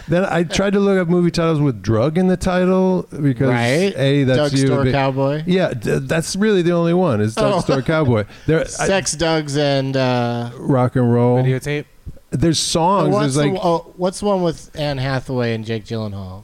[0.08, 3.94] then I tried to look up movie titles with drug in the title because Right.
[3.98, 4.68] a that's Doug you.
[4.68, 5.44] Store but- Cowboy.
[5.48, 7.22] Yeah, d- that's really the only one.
[7.22, 7.60] Is Doug Oh.
[7.62, 8.26] Store Cowboy.
[8.46, 11.44] There, I- Sex Dogs and uh, rock and roll.
[11.44, 11.86] Videotape.
[12.30, 13.10] There's songs.
[13.14, 16.44] what's, There's the, like oh, what's the one with Anne Hathaway and Jake Gyllenhaal?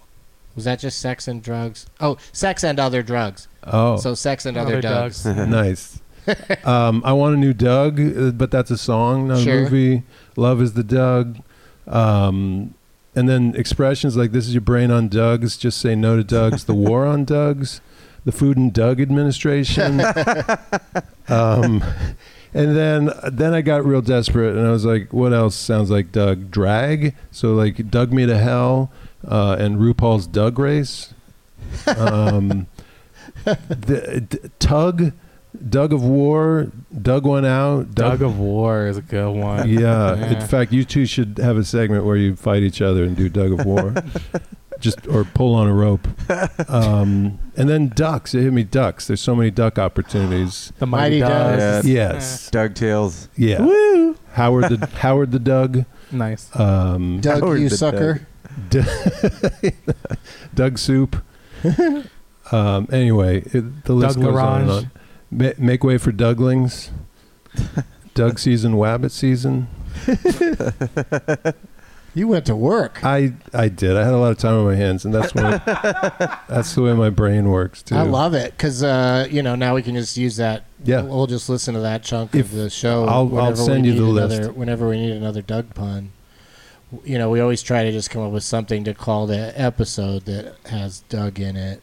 [0.55, 1.85] Was that just Sex and Drugs?
[1.99, 3.47] Oh, Sex and Other Drugs.
[3.65, 5.25] oh, So Sex and Other, Other Drugs.
[5.25, 5.99] Nice.
[6.63, 9.59] um, I want a new Doug, uh, but that's a song, not Sure.
[9.59, 10.03] a movie.
[10.37, 11.39] Love is the Doug.
[11.87, 12.73] Um,
[13.15, 16.63] and then expressions like "This is your brain on Doug's." Just say no to Doug's.
[16.63, 17.81] The war on Doug's.
[18.25, 19.99] The Food and Doug Administration.
[21.27, 21.83] um,
[22.53, 26.11] and then then I got real desperate, and I was like, "What else sounds like
[26.11, 26.49] Doug?
[26.51, 28.91] Drag." So like "Doug Me to Hell"
[29.27, 31.13] uh, and RuPaul's Doug Race.
[31.87, 32.67] Um,
[33.45, 35.13] the, d- tug,
[35.69, 36.71] Doug of War,
[37.01, 39.69] Doug One Out, Doug of War is a good one.
[39.69, 40.15] yeah.
[40.15, 40.33] Yeah.
[40.41, 43.29] In fact, you two should have a segment where you fight each other and do
[43.29, 43.93] Doug of War,
[44.79, 46.07] just or pull on a rope.
[46.69, 48.33] Um, and then ducks.
[48.35, 49.07] It hit me ducks.
[49.07, 50.73] There's so many duck opportunities.
[50.79, 51.57] The Mighty, Mighty Ducks.
[51.59, 51.87] Ducks.
[51.87, 52.51] Yes.
[52.51, 53.29] Doug tails.
[53.37, 54.13] Yeah.
[54.33, 55.85] Howard the Howard the Doug.
[56.11, 56.49] Nice.
[56.59, 58.27] Um, Doug, Howard you the sucker.
[58.69, 58.81] D-
[60.55, 61.15] Doug soup.
[62.51, 64.83] um, anyway, it, the list Doug goes on and Larange.
[64.85, 64.91] on.
[65.31, 66.89] Ma- make way for Douglings.
[68.13, 69.67] Doug season, Wabbit season.
[72.15, 73.03] You went to work.
[73.03, 73.97] I I did.
[73.97, 75.59] I had a lot of time on my hands, and that's when
[76.47, 77.95] that's the way my brain works too.
[77.95, 80.65] I love it because uh, you know now we can just use that.
[80.83, 81.01] Yeah.
[81.01, 83.05] we'll just listen to that chunk If- of the show.
[83.05, 84.53] I'll- I'll whenever we send you need the another, list.
[84.53, 86.11] Whenever we need another Doug pun,
[87.03, 90.25] you know, we always try to just come up with something to call the episode
[90.25, 91.81] that has Doug in it.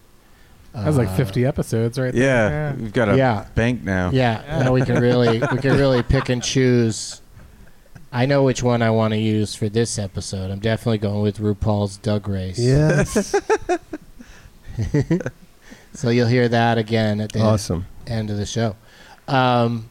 [0.73, 2.77] That was like Uh, 50 episodes right Yeah, there.
[2.79, 3.47] we've got a Yeah.
[3.55, 4.11] bank now.
[4.13, 7.21] Yeah, now we can really we can really pick and choose.
[8.13, 10.51] I know which one I want to use for this episode.
[10.51, 12.59] I'm definitely going with RuPaul's Doug Race.
[12.59, 13.35] Yes.
[15.93, 17.87] So you'll hear that again at the awesome.
[18.07, 18.77] end of the show.
[19.27, 19.91] Um,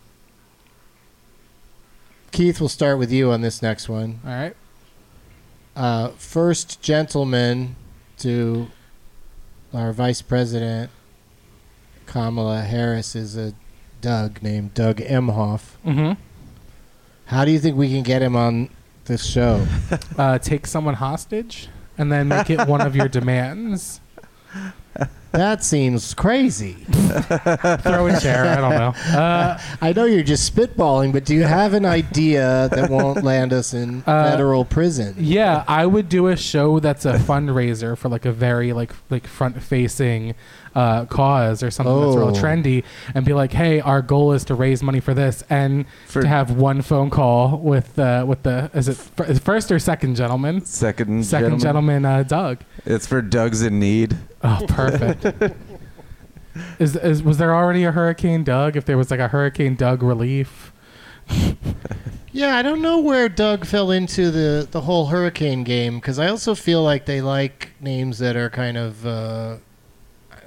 [2.31, 4.19] Keith, we'll start with you on this next one.
[4.25, 4.55] All right.
[5.79, 7.77] Uh, first gentleman
[8.17, 8.67] to
[9.73, 10.91] our vice president,
[12.05, 13.53] Kamala Harris, is a
[14.01, 15.77] Doug named Doug Emhoff.
[15.85, 16.19] Mm-hmm.
[17.27, 18.69] How do you think we can get him on
[19.05, 19.65] this show?
[20.17, 24.01] Uh, take someone hostage and then make it one of your demands.
[25.31, 26.73] That seems crazy.
[26.89, 28.45] Throw a chair.
[28.45, 29.17] I don't know.
[29.19, 33.53] Uh, I know you're just spitballing, but do you have an idea that won't land
[33.53, 35.15] us in Uh, federal prison?
[35.19, 39.27] yeah, I would do a show that's a fundraiser for like a very like like
[39.27, 40.33] front facing
[40.75, 42.31] uh, cause or something that's real Oh.
[42.31, 42.83] trendy,
[43.15, 46.27] and be like, hey, our goal is to raise money for this, and For- to
[46.27, 49.79] have one phone call with uh, with the is it fir- is it first or
[49.79, 50.63] second gentleman?
[50.65, 52.59] Second, Second gentleman, uh, Doug.
[52.85, 54.17] It's for Doug's in need.
[54.41, 55.18] Oh, perfect.
[56.79, 58.75] is, is was there already a Hurricane Doug?
[58.75, 60.71] If there was like a Hurricane Doug relief,
[62.31, 66.27] Yeah, I don't know where Doug fell into the, the whole hurricane game because I
[66.27, 69.57] also feel like they like names that are kind of uh,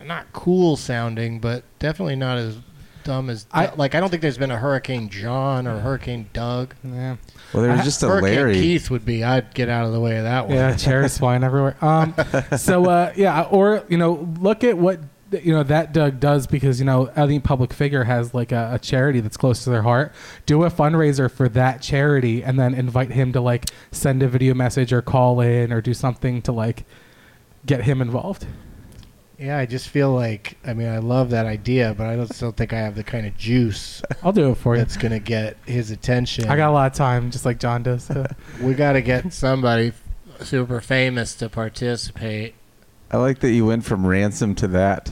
[0.04, 2.58] not cool sounding, but definitely not as
[3.05, 6.74] dumb as I- like I don't think there's been a Hurricane John or Hurricane Doug.
[6.84, 7.16] yeah,
[7.53, 8.55] Well, there was just a Hurricane Larry.
[8.55, 9.24] Keith would be.
[9.24, 10.57] I'd get out of the way of that one.
[10.57, 11.76] yeah, chairs flying everywhere.
[11.84, 12.14] Um,
[12.57, 15.00] so uh, yeah, or you know, look at what
[15.42, 18.78] you know that Doug does because you know any public figure has like a, a
[18.78, 20.12] charity that's close to their heart.
[20.44, 24.53] Do a fundraiser for that charity and then invite him to like send a video
[24.53, 26.84] message or call in or do something to like
[27.64, 28.46] get him involved.
[29.43, 32.53] Yeah, I just feel like I mean I love that idea, but I don't still
[32.53, 34.80] think I have the kind of juice I'll do it for you.
[34.82, 36.49] that's gonna get his attention.
[36.49, 38.09] I got a lot of time, just like John does.
[38.11, 38.32] Uh,
[38.62, 39.93] we got to get somebody
[40.40, 42.55] super famous to participate.
[43.11, 45.11] I like that you went from ransom to that.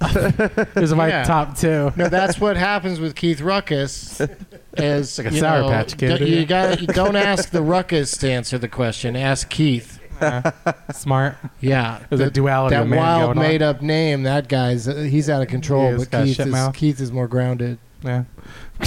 [0.74, 1.24] Those are my Yeah.
[1.24, 1.92] top two.
[1.96, 4.20] No, that's what happens with Keith Ruckus.
[4.76, 6.18] Is like a you Sour know, Patch Kid.
[6.18, 9.14] d- You got you don't ask the Ruckus to answer the question.
[9.16, 10.00] Ask Keith.
[10.92, 11.36] Smart.
[11.60, 14.22] Yeah, There's a the- duality that wild going made up name.
[14.22, 15.88] That guy's uh, he's out of control.
[15.88, 16.74] Is, but Keith is mouth.
[16.74, 17.78] Keith is more grounded.
[18.02, 18.24] Yeah.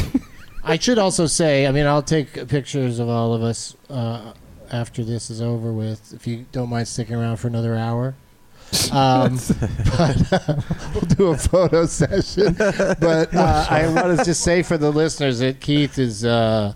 [0.63, 4.33] I should also say, I mean, I'll take pictures of all of us uh,
[4.71, 8.15] after this is over with, if you don't mind sticking around for another hour.
[8.91, 9.35] Um,
[9.97, 10.61] but uh,
[10.93, 12.55] we'll do a photo session.
[12.55, 16.73] But uh, I want to just say for the listeners that Keith is uh,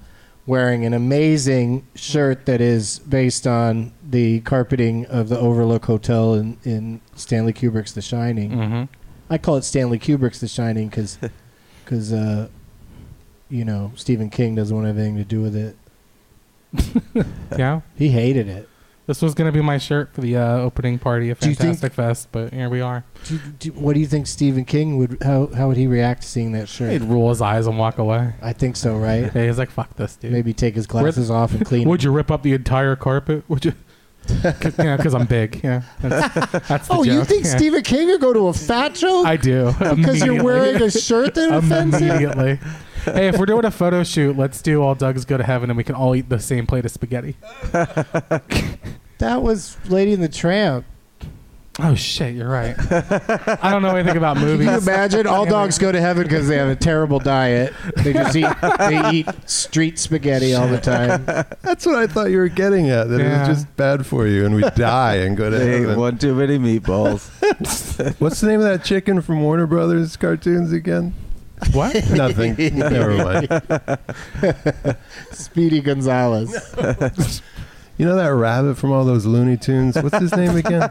[0.49, 6.57] wearing an amazing shirt that is based on the carpeting of the Overlook Hotel in,
[6.63, 8.49] in Stanley Kubrick's The Shining.
[8.49, 8.83] Mm-hmm.
[9.29, 12.47] I call it Stanley Kubrick's The Shining because, uh,
[13.47, 15.77] you know, Stephen King doesn't want anything to do with it.
[17.55, 17.81] Yeah.
[17.95, 18.69] He hated it.
[19.09, 21.79] This was gonna be my shirt for the uh, opening party of Do you think-
[21.79, 23.03] Fantastic Fest, but here we are.
[23.25, 25.17] Do, do, what do you think Stephen King would?
[25.23, 26.91] How how would he react to seeing that shirt?
[26.91, 28.33] He'd roll his eyes and walk away.
[28.39, 29.31] I think so, right?
[29.33, 31.89] Yeah, he's like, "Fuck this, dude." Maybe take his glasses off and clean.
[31.89, 33.45] Would you rip up the entire carpet?
[33.47, 33.73] Would you?
[34.43, 35.59] Cause, yeah, because I'm big.
[35.63, 35.81] Yeah.
[36.01, 37.27] That's, that's the oh, you joke.
[37.29, 37.57] think Yeah.
[37.57, 40.39] Stephen King would go to a fat joke I do because you're Immediately.
[40.43, 42.09] wearing a shirt that offends him?
[42.11, 42.59] immediately.
[43.05, 45.77] Hey, if we're doing a photo shoot, let's do all Doug's go to heaven, and
[45.77, 47.35] we can all eat the same plate of spaghetti.
[49.19, 50.85] That was Lady and the Tramp.
[51.81, 52.73] Oh shit, you're right.
[53.61, 54.65] I don't know anything about movies.
[54.67, 55.27] Can you imagine?
[55.27, 57.73] All dogs go to heaven because they have a terrible diet.
[57.97, 58.47] They just eat
[58.79, 61.25] they eat street spaghetti all the time.
[61.61, 63.09] That's what I thought you were getting at.
[63.09, 63.39] That it Yeah.
[63.47, 65.99] was just bad for you, and we die and go to They ate heaven.
[65.99, 67.27] one too many meatballs.
[68.21, 71.13] What's the name of that chicken from Warner Brothers cartoons again?
[71.73, 72.09] What?
[72.11, 72.55] Nothing.
[72.77, 74.97] Never mind.
[75.31, 76.71] Speedy Gonzalez.
[77.97, 79.95] You know that rabbit from all those Looney Tunes?
[79.95, 80.89] What's his name again?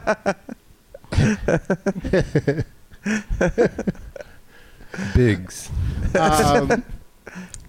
[5.15, 5.71] Biggs.
[6.19, 6.85] Um,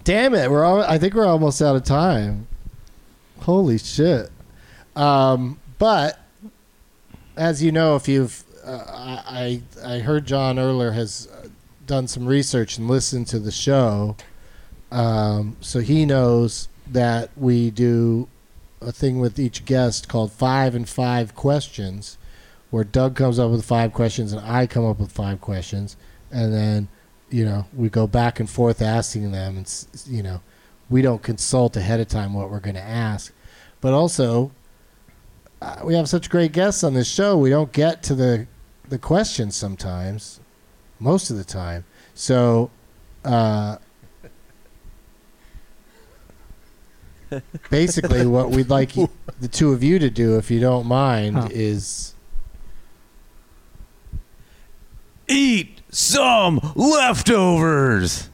[0.04, 2.46] damn it, we're all, I think we're almost out of time.
[3.40, 4.30] Holy shit!
[4.94, 6.18] Um, but
[7.36, 11.28] as you know, if you've uh, I I heard John Erler has
[11.90, 14.16] done some research and listened to the show,
[14.92, 18.28] um, so he knows that we do
[18.80, 22.16] a thing with each guest called five and five questions,
[22.70, 25.96] where Doug comes up with five questions and I come up with five questions,
[26.30, 26.88] and then
[27.28, 30.40] you know we go back and forth asking them, and you know
[30.88, 33.32] we don't consult ahead of time what we're going to ask,
[33.80, 34.52] but also
[35.60, 37.36] uh, we have such great guests on this show.
[37.36, 38.46] We don't get to the
[38.88, 40.40] the questions sometimes,
[41.00, 41.84] most of the time.
[42.14, 42.70] So.
[43.24, 43.76] Uh,
[47.70, 49.08] basically what we'd like you,
[49.40, 51.48] the two of you to do if you don't mind Huh.
[51.52, 52.14] is
[55.28, 58.28] Eat some leftovers.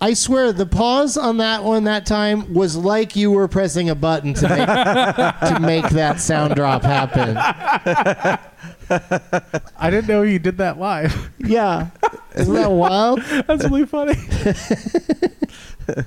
[0.00, 3.94] I swear the pause on that one that time was like you were pressing a
[3.94, 7.36] button to make to make that sound drop happen.
[8.90, 11.30] I didn't know you did that live.
[11.38, 11.90] Yeah.
[12.34, 13.22] Isn't that wild?
[13.46, 14.14] That's really funny.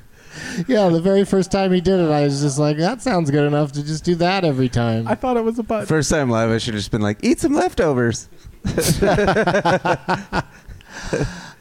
[0.68, 3.46] Yeah, the very first time he did it, I was just like, that sounds good
[3.46, 5.08] enough to just do that every time.
[5.08, 5.86] I thought it was a button.
[5.86, 8.28] First time live, I should have just been like, eat some leftovers.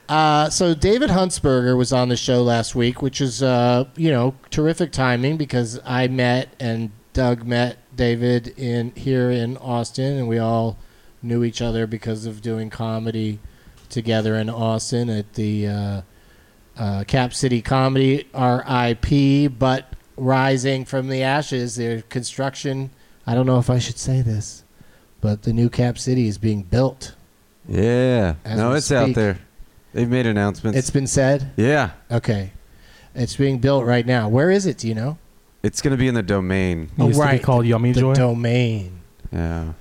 [0.09, 4.35] Uh, so David Huntsberger was on the show last week, which is uh, you know
[4.49, 10.39] terrific timing because I met and Doug met David in here in Austin, and we
[10.39, 10.79] all
[11.23, 13.39] knew each other because of doing comedy
[13.89, 16.01] together in Austin at the uh,
[16.77, 21.77] uh, Cap City Comedy RIP, but rising from the ashes.
[21.77, 22.91] Their construction.
[23.27, 24.65] I don't know if I should say this,
[25.21, 27.15] but the new Cap City is being built.
[27.69, 28.35] Yeah.
[28.47, 29.39] No, we it's out there.
[29.93, 30.79] They've made announcements.
[30.79, 31.53] It's been said.
[31.57, 31.91] yeah.
[32.11, 32.53] Okay.
[33.15, 34.29] It's being built right now.
[34.29, 34.79] Where is it?
[34.79, 35.19] Do you know?
[35.63, 36.91] It's going to be in the domain.
[36.97, 38.15] It used to be called Yummy the Joy.
[38.15, 39.01] domain.
[39.33, 39.73] Yeah.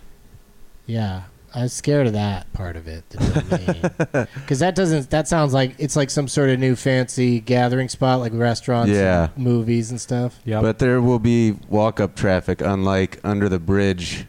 [0.88, 1.24] Yeah.
[1.54, 3.04] I was scared of that part of it.
[3.10, 8.20] Because that doesn't, that sounds like, it's like some sort of new fancy gathering spot,
[8.20, 9.30] like restaurants Yeah.
[9.36, 10.40] and movies and stuff.
[10.46, 10.62] Yep.
[10.62, 14.26] But there will be walk-up traffic, unlike under the bridge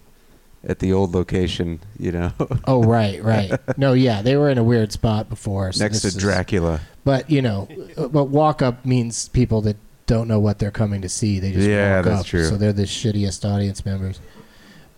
[0.65, 1.81] at the old location.
[1.99, 2.33] You know,
[2.65, 3.53] Oh, right, right.
[3.77, 5.73] No, yeah, they were in a weird spot before.
[5.73, 6.81] so next to this is- Dracula.
[7.05, 11.03] But, you know, uh, but walk up means people that don't know what they're coming
[11.03, 11.41] to see.
[11.41, 12.27] They just Yeah, walk that's up.
[12.27, 12.45] true.
[12.47, 14.21] So they're the shittiest audience members.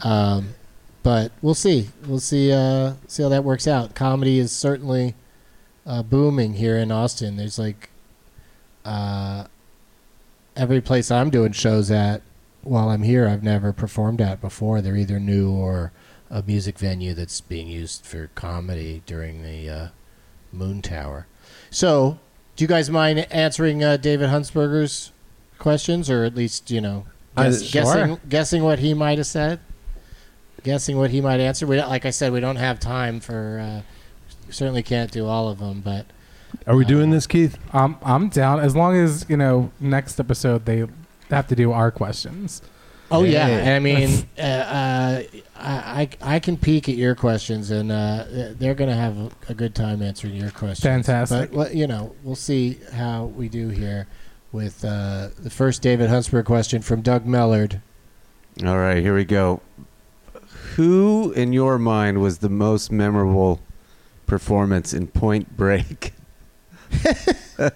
[0.03, 0.55] Um,
[1.03, 1.89] but we'll see.
[2.07, 2.53] We'll see.
[2.53, 3.95] Uh, see how that works out.
[3.95, 5.15] Comedy is certainly
[5.87, 7.37] uh, booming here in Austin.
[7.37, 7.91] There's like
[8.85, 9.45] uh,
[10.57, 12.23] every place I'm doing shows at
[12.63, 14.81] while I'm here, I've never performed at before.
[14.81, 15.93] They're either new or
[16.29, 19.89] a music venue that's being used for comedy during the uh,
[20.55, 21.25] Moontower.
[21.71, 22.19] So,
[22.57, 25.13] do you guys mind answering uh, David Huntsberger's
[25.59, 27.83] questions, or at least you know, guess, sure.
[27.83, 29.61] guessing guessing what he might have said,
[30.63, 31.67] guessing what he might answer?
[31.67, 33.61] We don't, like I said, we don't have time for.
[33.61, 33.83] Uh,
[34.51, 36.07] certainly can't do all of them, but
[36.67, 37.57] Are we doing this, Keith?
[37.73, 40.87] I'm I'm down as long as you know next episode they
[41.31, 42.61] have to do our questions.
[43.13, 43.61] Oh yeah, Hey.
[43.61, 45.23] and I mean, uh, uh,
[45.57, 48.25] I, I I can peek at your questions, and uh,
[48.59, 50.81] they're going to have a, a good time answering your questions.
[50.85, 51.51] Fantastic.
[51.51, 54.07] But well, you know, we'll see how we do here
[54.53, 57.81] with uh, the first David Huntsberg question from Doug Mellard.
[58.65, 59.61] All right, here we go.
[60.81, 63.61] Who, in your mind, was the most memorable
[64.27, 66.15] performance in Point Break?
[67.59, 67.69] Oh.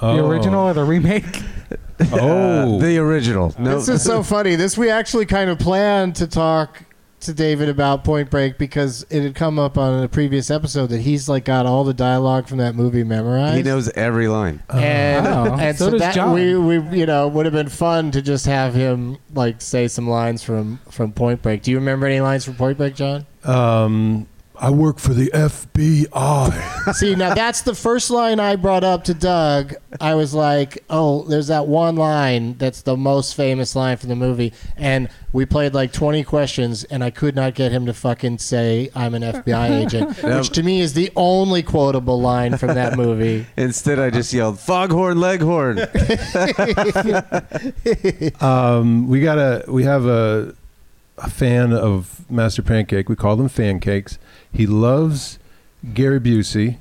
[0.00, 1.24] The original or the remake?
[2.12, 2.76] Oh.
[2.76, 3.54] Uh, the original.
[3.58, 4.56] No, This is so funny.
[4.56, 6.82] This we actually kind of planned to talk
[7.22, 11.00] to David about Point Break because it had come up on a previous episode that
[11.00, 13.56] he's like got all the dialogue from that movie memorized.
[13.56, 14.62] he knows every line.
[14.70, 16.32] and Oh, and so so, does that John.
[16.34, 20.08] we we you know would have been fun to just have him like say some
[20.08, 21.62] lines from from Point Break.
[21.62, 23.26] Do you remember any lines from Point Break, John?
[23.44, 24.26] Um,
[24.62, 26.94] I work for the FBI.
[26.94, 29.74] See, now that's the first line I brought up to Doug.
[30.00, 34.14] I was like, "Oh, there's that one line that's the most famous line from the
[34.14, 38.38] movie," and we played like 20 questions, and I could not get him to fucking
[38.38, 42.96] say, "I'm an FBI agent," which to me is the only quotable line from that
[42.96, 43.46] movie.
[43.56, 45.80] Instead, I just yelled, Foghorn Leghorn.
[48.40, 50.54] um, we got a we have a
[51.18, 53.08] a fan of Master Pancake.
[53.08, 54.18] We call them fan cakes.
[54.52, 55.38] He loves
[55.94, 56.78] Gary Busey,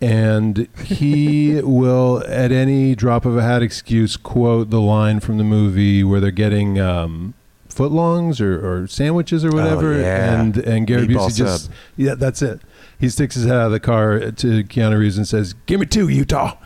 [0.00, 5.44] and he will, at any drop of a hat excuse, quote the line from the
[5.44, 7.34] movie where they're getting um,
[7.68, 10.40] footlongs or, or sandwiches or whatever, yeah.
[10.40, 11.74] and and Gary Meatball Busey just sub.
[11.96, 12.60] yeah, that's it.
[12.98, 15.86] He sticks his head out of the car to Keanu Reeves and says, "Give me
[15.86, 16.56] two, Utah."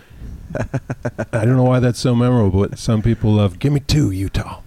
[1.32, 4.60] I don't know why that's so memorable, but some people love "Give me two, Utah."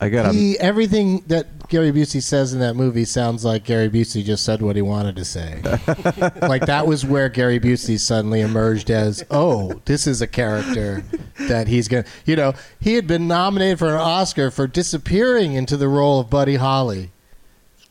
[0.00, 3.88] I got a He, everything that Gary Busey says in that movie sounds like Gary
[3.90, 5.60] Busey just said what he wanted to say.
[6.42, 11.04] like that was where Gary Busey suddenly emerged as, oh, this is a character
[11.38, 15.52] that he's going to, you know, he had been nominated for an Oscar for disappearing
[15.52, 17.10] into the role of Buddy Holly.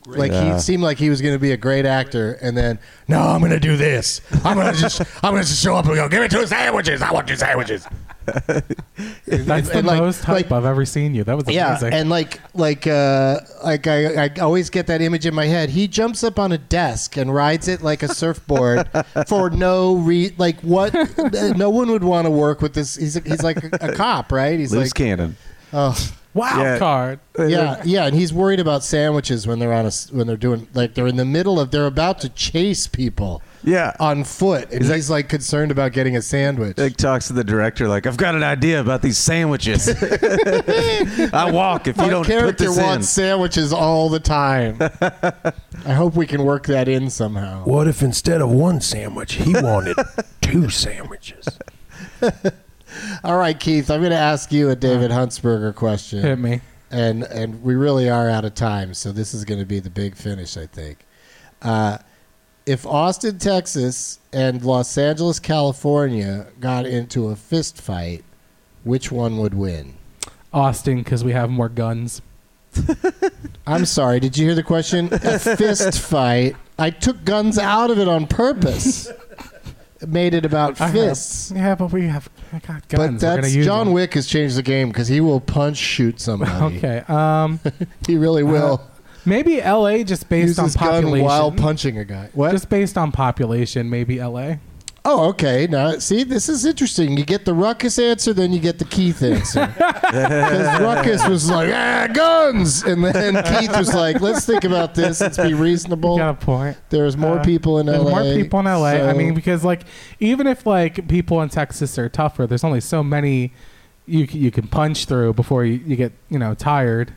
[0.06, 0.54] Like Yeah.
[0.54, 3.40] he seemed like he was going to be a great actor, and then no, I'm
[3.40, 4.22] going to do this.
[4.44, 6.46] I'm going to just, I'm going to just show up and go, give me two
[6.46, 7.02] sandwiches.
[7.02, 7.86] I want two sandwiches.
[9.26, 11.24] That's the like- most hype like- I've ever seen you.
[11.24, 11.92] That was Yeah, amazing.
[11.94, 15.70] and like like uh like I, I always get that image in my head.
[15.70, 18.88] He jumps up on a desk and rides it like a surfboard
[19.26, 20.92] for no re like what
[21.56, 22.96] no one would want to work with this.
[22.96, 24.58] He's he's like a, a cop, right?
[24.58, 25.36] He's loose like cannon.
[25.72, 25.96] oh
[26.32, 26.78] Wild Yeah.
[26.78, 27.20] card.
[27.38, 30.94] yeah yeah, and he's worried about sandwiches when they're on a when they're doing like
[30.94, 33.92] they're in the middle of they're about to chase people Yeah.
[34.00, 36.78] on foot, and he's, like, concerned about getting a sandwich.
[36.78, 39.88] Like talks to the director like I've got an idea about these sandwiches.
[41.32, 42.82] I walk if you Our don't put character this in.
[42.82, 44.78] wants sandwiches all the time.
[44.80, 47.64] I hope we can work that in somehow.
[47.64, 49.96] What if instead of one sandwich, he wanted
[50.40, 51.46] two sandwiches?
[53.24, 56.22] All right, Keith, I'm going to ask you a David Huntsberger question.
[56.22, 56.60] Hit me.
[56.90, 59.90] And and we really are out of time, so this is going to be the
[59.90, 61.06] big finish, I think.
[61.62, 61.98] Uh,
[62.66, 68.24] if Austin, Texas, and Los Angeles, California got into a fist fight,
[68.84, 69.94] which one would win?
[70.52, 72.22] Austin, because we have more guns.
[73.66, 74.20] I'm sorry.
[74.20, 75.08] Did you hear the question?
[75.12, 76.56] A fist fight.
[76.78, 79.10] I took guns out of it on purpose.
[80.06, 81.52] Made it about I have- fists.
[81.54, 83.20] yeah, but we have I got guns.
[83.22, 83.94] But that's use John them.
[83.94, 86.76] Wick has changed the game because he will punch shoot somebody.
[86.78, 86.98] Okay.
[87.06, 87.60] Um,
[88.06, 88.80] he really will.
[88.82, 90.04] uh, maybe L.A.
[90.04, 91.24] just based Use on his gun population.
[91.26, 92.30] while punching a guy.
[92.32, 92.52] What?
[92.52, 94.60] Just based on population, maybe L.A.
[95.02, 95.66] Oh, okay.
[95.66, 97.16] Now, see, this is interesting.
[97.16, 99.74] You get the Ruckus answer, then you get the Keith answer.
[100.10, 102.82] Because Ruckus was like, ah, guns!
[102.82, 105.20] And then Keith was like, let's think about this.
[105.20, 106.18] Let's be reasonable.
[106.18, 106.76] Got a point.
[106.90, 108.10] There's more Uh, people in There's LA.
[108.10, 108.84] more people in LA.
[108.88, 109.82] I so- mean, because like
[110.18, 113.52] even if like people in Texas are tougher, there's only so many
[114.06, 117.14] you c- you can punch through before you, you get you know tired.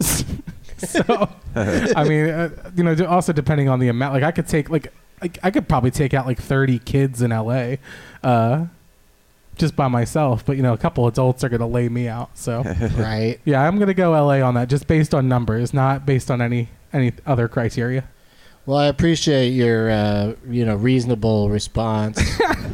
[0.84, 4.14] so I mean, uh, you know, also depending on the amount.
[4.14, 7.30] Like I could take like like I could probably take out like 30 kids in
[7.30, 7.76] LA.
[8.22, 8.66] Uh,
[9.56, 12.36] just by myself, but you know, a couple adults are gonna lay me out.
[12.36, 12.62] So,
[12.96, 13.38] right?
[13.44, 16.68] Yeah, I'm gonna go LA on that, just based on numbers, not based on any
[16.92, 18.04] any other criteria.
[18.66, 22.18] Well, I appreciate your, uh, you know, reasonable response,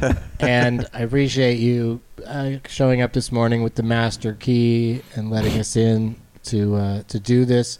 [0.40, 5.58] and I appreciate you uh, showing up this morning with the master key and letting
[5.58, 7.78] us in to uh, to do this.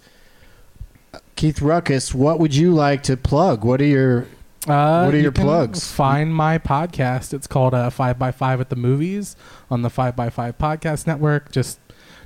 [1.41, 3.64] Keith Ruckus, what would you like to plug?
[3.64, 4.26] What are your
[4.68, 5.91] Uh, What are you your can plugs?
[5.91, 7.32] Find my podcast.
[7.32, 9.36] It's called uh, Five by Five at the Movies
[9.70, 11.51] on the Five by Five Podcast Network.
[11.51, 11.80] Just,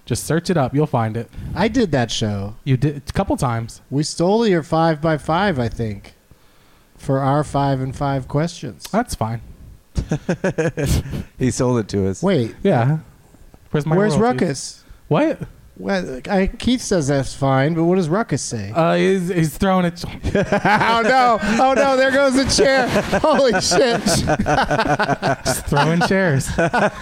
[0.05, 0.75] just search it up.
[0.75, 1.31] You'll find it.
[1.55, 2.57] I did that show.
[2.65, 3.83] You did a couple times.
[3.89, 6.15] We stole your five by five, I think,
[6.97, 8.83] for our five and five questions.
[8.91, 9.43] That's fine.
[11.39, 12.21] he sold it to us.
[12.21, 12.99] Wait, Yeah.
[13.71, 14.41] Where's my where's royalties?
[14.43, 14.85] Ruckus?
[15.07, 15.39] What?
[15.77, 18.71] Well, I, Keith says that's fine, but what does Ruckus say?
[18.73, 20.05] Uh, he's, he's throwing it.
[20.07, 21.39] oh no!
[21.43, 21.97] Oh no!
[21.97, 22.87] There goes the chair!
[23.21, 24.01] Holy shit!
[25.45, 26.47] Just throwing chairs.
[26.57, 26.93] That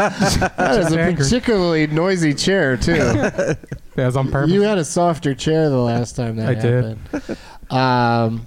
[0.78, 1.22] is Just a angry.
[1.24, 2.94] particularly noisy chair too.
[2.94, 3.58] That
[3.96, 4.50] was on purpose.
[4.52, 6.96] You had a softer chair the last time that I did.
[7.12, 7.38] happened.
[7.70, 8.46] Um,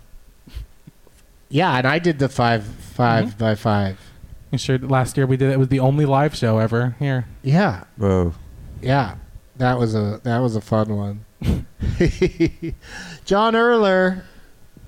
[1.49, 3.37] yeah, and I did the five 5 Mm-hmm.
[3.37, 3.99] by five.
[4.51, 5.53] You sure last year we did it.
[5.53, 7.27] It was the only live show ever here.
[7.43, 8.33] Yeah, Whoa.
[8.81, 9.15] yeah,
[9.57, 11.25] that was a that was a fun one.
[13.25, 14.23] John Erler,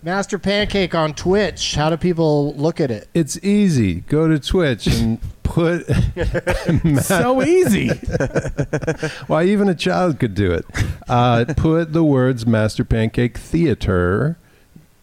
[0.02, 1.76] Master Pancake on Twitch.
[1.76, 3.08] How do people look at it?
[3.14, 4.02] It's easy.
[4.02, 5.86] Go to Twitch and put.
[7.02, 7.90] So easy.
[9.28, 10.66] Why even a child could do it.
[11.08, 14.38] Uh, put the words Master Pancake Theater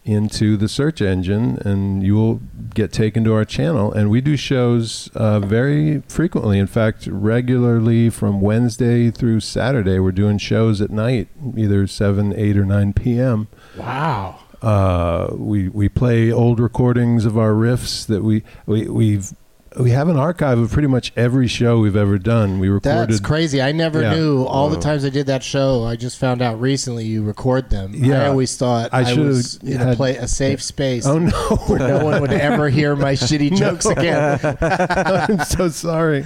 [0.05, 2.39] into the search engine, and you will
[2.75, 3.91] get taken to our channel.
[3.91, 6.59] And we do shows uh, very frequently.
[6.59, 11.27] In fact, regularly from Wednesday through Saturday, we're doing shows at night,
[11.57, 13.47] either seven, eight, or nine p.m.
[13.75, 14.39] Wow.
[14.61, 19.33] Uh, we we play old recordings of our riffs that we we we've
[19.79, 22.59] we have an archive of pretty much every show we've ever done.
[22.59, 23.09] We recorded.
[23.09, 23.61] That's crazy.
[23.61, 24.15] I never Yeah.
[24.15, 25.83] knew all the times I did that show.
[25.83, 27.91] I just found out recently you record them.
[27.95, 28.23] Yeah.
[28.23, 31.31] I always thought I I, should've was in a, play, a safe space Oh no!
[31.67, 34.39] where no one would ever hear my shitty jokes again.
[34.61, 36.25] I'm so sorry.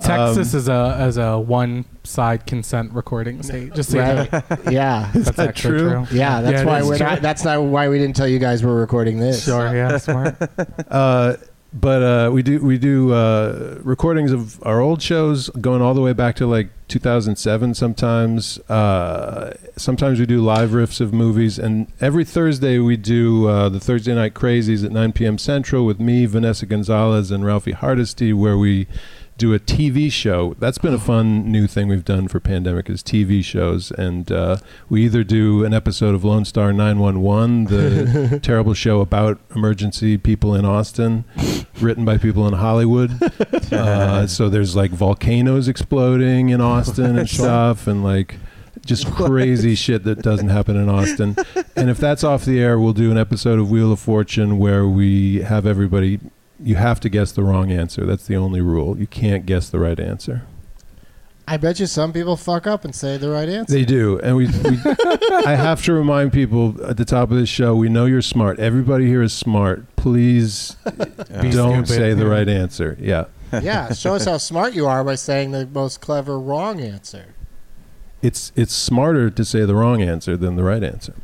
[0.00, 3.74] Texas is a as a one side consent recording state.
[3.74, 4.28] Just so you know.
[4.32, 4.44] Right?
[4.72, 5.10] Yeah.
[5.14, 5.78] That's that true?
[5.90, 6.06] true.
[6.12, 7.06] Yeah, that's Yeah, why we're true.
[7.06, 7.22] not.
[7.22, 9.44] That's not why we didn't tell you guys we're recording this.
[9.44, 10.36] Sure, yeah, smart.
[10.90, 11.36] Uh,
[11.72, 16.00] but uh, we do we do uh, recordings of our old shows going all the
[16.00, 17.74] way back to like 2007.
[17.74, 23.68] Sometimes uh, sometimes we do live riffs of movies, and every Thursday we do uh,
[23.68, 25.38] the Thursday Night Crazies at 9 p.m.
[25.38, 28.86] Central with me, Vanessa Gonzalez, and Ralphie Hardesty, where we
[29.38, 30.54] do a TV show.
[30.58, 34.56] That's been a fun new thing we've done for pandemic is TV shows, and uh,
[34.88, 40.54] we either do an episode of Lone Star 911, the terrible show about emergency people
[40.54, 41.24] in Austin,
[41.80, 43.12] written by people in Hollywood.
[43.72, 48.36] Uh, so there's like volcanoes exploding in Austin and stuff, and like
[48.84, 51.36] just crazy shit that doesn't happen in Austin.
[51.74, 54.86] And if that's off the air, we'll do an episode of Wheel of Fortune where
[54.86, 56.20] we have everybody.
[56.58, 58.04] You have to guess the wrong answer.
[58.06, 58.98] That's the only rule.
[58.98, 60.42] You can't guess the right answer.
[61.48, 63.72] I bet you some people fuck up and say the right answer.
[63.72, 64.46] They do, and we.
[64.48, 64.78] we
[65.46, 67.76] I have to remind people at the top of this show.
[67.76, 68.58] We know you're smart.
[68.58, 69.84] Everybody here is smart.
[69.96, 70.76] Please
[71.40, 71.88] Be don't stupid.
[71.88, 72.96] say the right answer.
[73.00, 77.34] Yeah, yeah, show us how smart you are by saying the most clever wrong answer.
[78.22, 81.14] it's it's smarter to say the wrong answer than the right answer.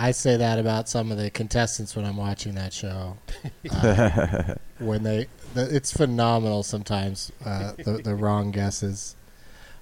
[0.00, 3.18] I say that about some of the contestants when I'm watching that show.
[3.70, 9.16] Uh, when they, the, it's phenomenal sometimes uh, the the wrong guesses,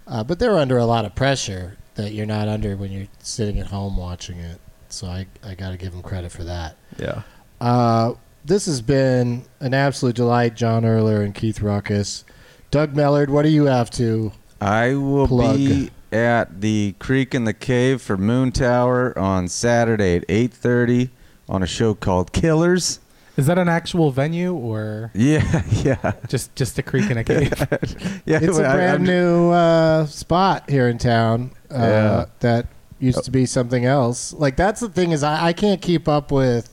[0.07, 3.59] uh, but they're under a lot of pressure that you're not under when you're sitting
[3.59, 4.61] at home watching it.
[4.89, 6.77] So I I got to give them credit for that.
[6.99, 7.23] Yeah.
[7.61, 8.15] Uh,
[8.45, 12.25] this has been an absolute delight, John Erler and Keith Ruckus.
[12.71, 14.33] Doug Mellard, what do you have to?
[14.61, 15.57] I will Plug.
[15.57, 21.11] be at the Creek in the Cave for Moontower on Saturday at 8:30
[21.49, 23.01] on a show called Killers.
[23.37, 27.53] Is that an actual venue or Yeah, yeah, just just a creek in a cave?
[28.27, 28.41] yeah.
[28.43, 32.25] It's a I- brand I'm- new uh, spot here in town uh, Yeah.
[32.41, 32.67] that
[32.99, 34.33] used to be something else.
[34.33, 36.69] Like that's the thing is I, I can't keep up with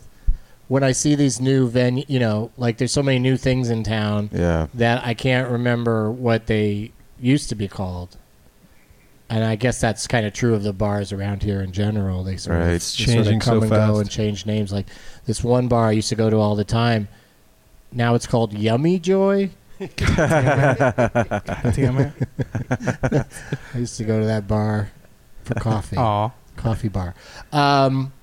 [0.68, 2.04] when I see these new venue.
[2.08, 6.10] You know, like there's so many new things in town Yeah, that I can't remember
[6.10, 8.18] what they used to be called.
[9.30, 12.24] And I guess that's kind of true of the bars around here in general.
[12.24, 12.68] They sort Right.
[12.68, 14.72] of It's they sort of come so and go and change names.
[14.72, 14.86] Like
[15.26, 17.08] this one bar I used to go to all the time.
[17.92, 19.50] Now it's called Yummy Joy.
[19.98, 22.14] Damn it!
[23.74, 24.92] I used to go to that bar
[25.44, 25.98] for coffee.
[25.98, 26.32] Aw.
[26.56, 27.14] Coffee bar.
[27.52, 28.14] Um,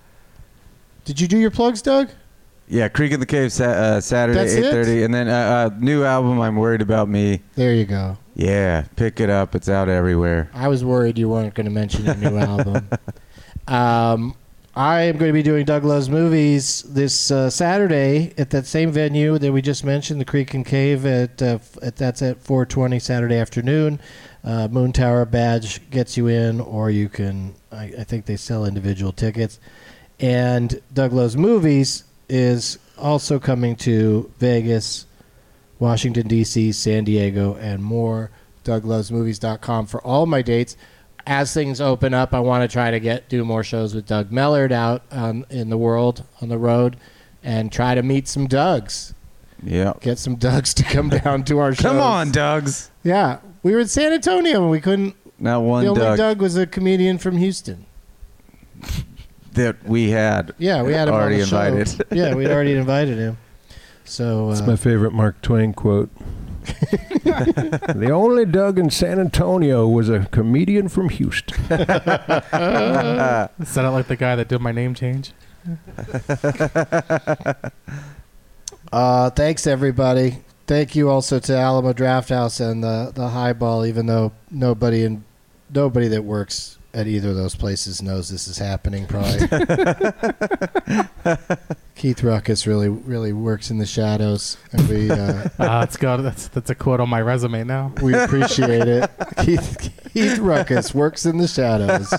[1.05, 2.09] did you do your plugs, Doug?
[2.69, 2.89] yeah.
[2.89, 6.41] Creek in the Cave sa- uh, Saturday 8:30, and then uh, uh, new album.
[6.41, 7.43] I'm worried about me.
[7.55, 8.17] There you go.
[8.35, 9.55] Yeah, pick it up.
[9.55, 10.51] It's out everywhere.
[10.55, 12.89] I was worried you weren't going to mention your new album.
[13.69, 14.35] Um,
[14.75, 18.91] I am going to be doing Doug Loves Movies this uh, Saturday at that same
[18.91, 21.05] venue that we just mentioned, the Creek and Cave.
[21.05, 24.01] At, uh, at that's at 4:20 Saturday afternoon.
[24.43, 27.55] Uh, Moontower badge gets you in, or you can.
[27.71, 29.61] I, I think they sell individual tickets.
[30.19, 35.07] And Doug Loves Movies is also coming to Vegas,
[35.83, 38.31] Washington D.C., San Diego, and more.
[38.65, 40.77] DougLovesMovies.com for all my dates.
[41.27, 44.31] As things open up, I want to try to get do more shows with Doug
[44.31, 46.97] Mellard out um, in the world on the road,
[47.43, 49.13] and try to meet some Dougs.
[49.61, 49.95] Yeah.
[50.01, 51.83] Get some Dougs to come down to our shows.
[51.83, 52.91] Come on, Dougs.
[53.03, 55.17] Yeah, we were in San Antonio and we couldn't.
[55.41, 57.87] Not one the only Doug Doug was a comedian from Houston.
[59.55, 60.55] that we had.
[60.59, 61.63] Yeah, we had him already on the show.
[61.63, 62.07] invited.
[62.13, 63.37] yeah, we'd already invited him.
[64.05, 66.11] So It's uh, my favorite Mark Twain quote.
[66.65, 71.61] the only Doug in San Antonio was a comedian from Houston.
[71.65, 72.45] Is that
[73.93, 75.33] like the guy that did my name change?
[78.93, 80.37] Uh, thanks everybody.
[80.67, 83.87] Thank you also to Alamo Drafthouse and the the Highball.
[83.87, 85.25] Even though nobody in
[85.73, 89.49] nobody that works at either of those places knows this is happening, probably.
[91.95, 96.49] Keith Ruckus really really works in the shadows, and we uh, Uh, it's got that's
[96.49, 97.93] that's a quote on my resume now.
[98.03, 99.11] we appreciate it.
[99.45, 102.13] Keith Keith Ruckus works in the shadows,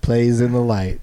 [0.00, 1.00] plays in the light.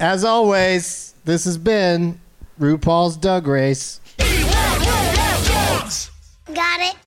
[0.00, 2.20] As always, this has been
[2.58, 4.00] RuPaul's Doug Race.
[6.52, 6.96] Got it.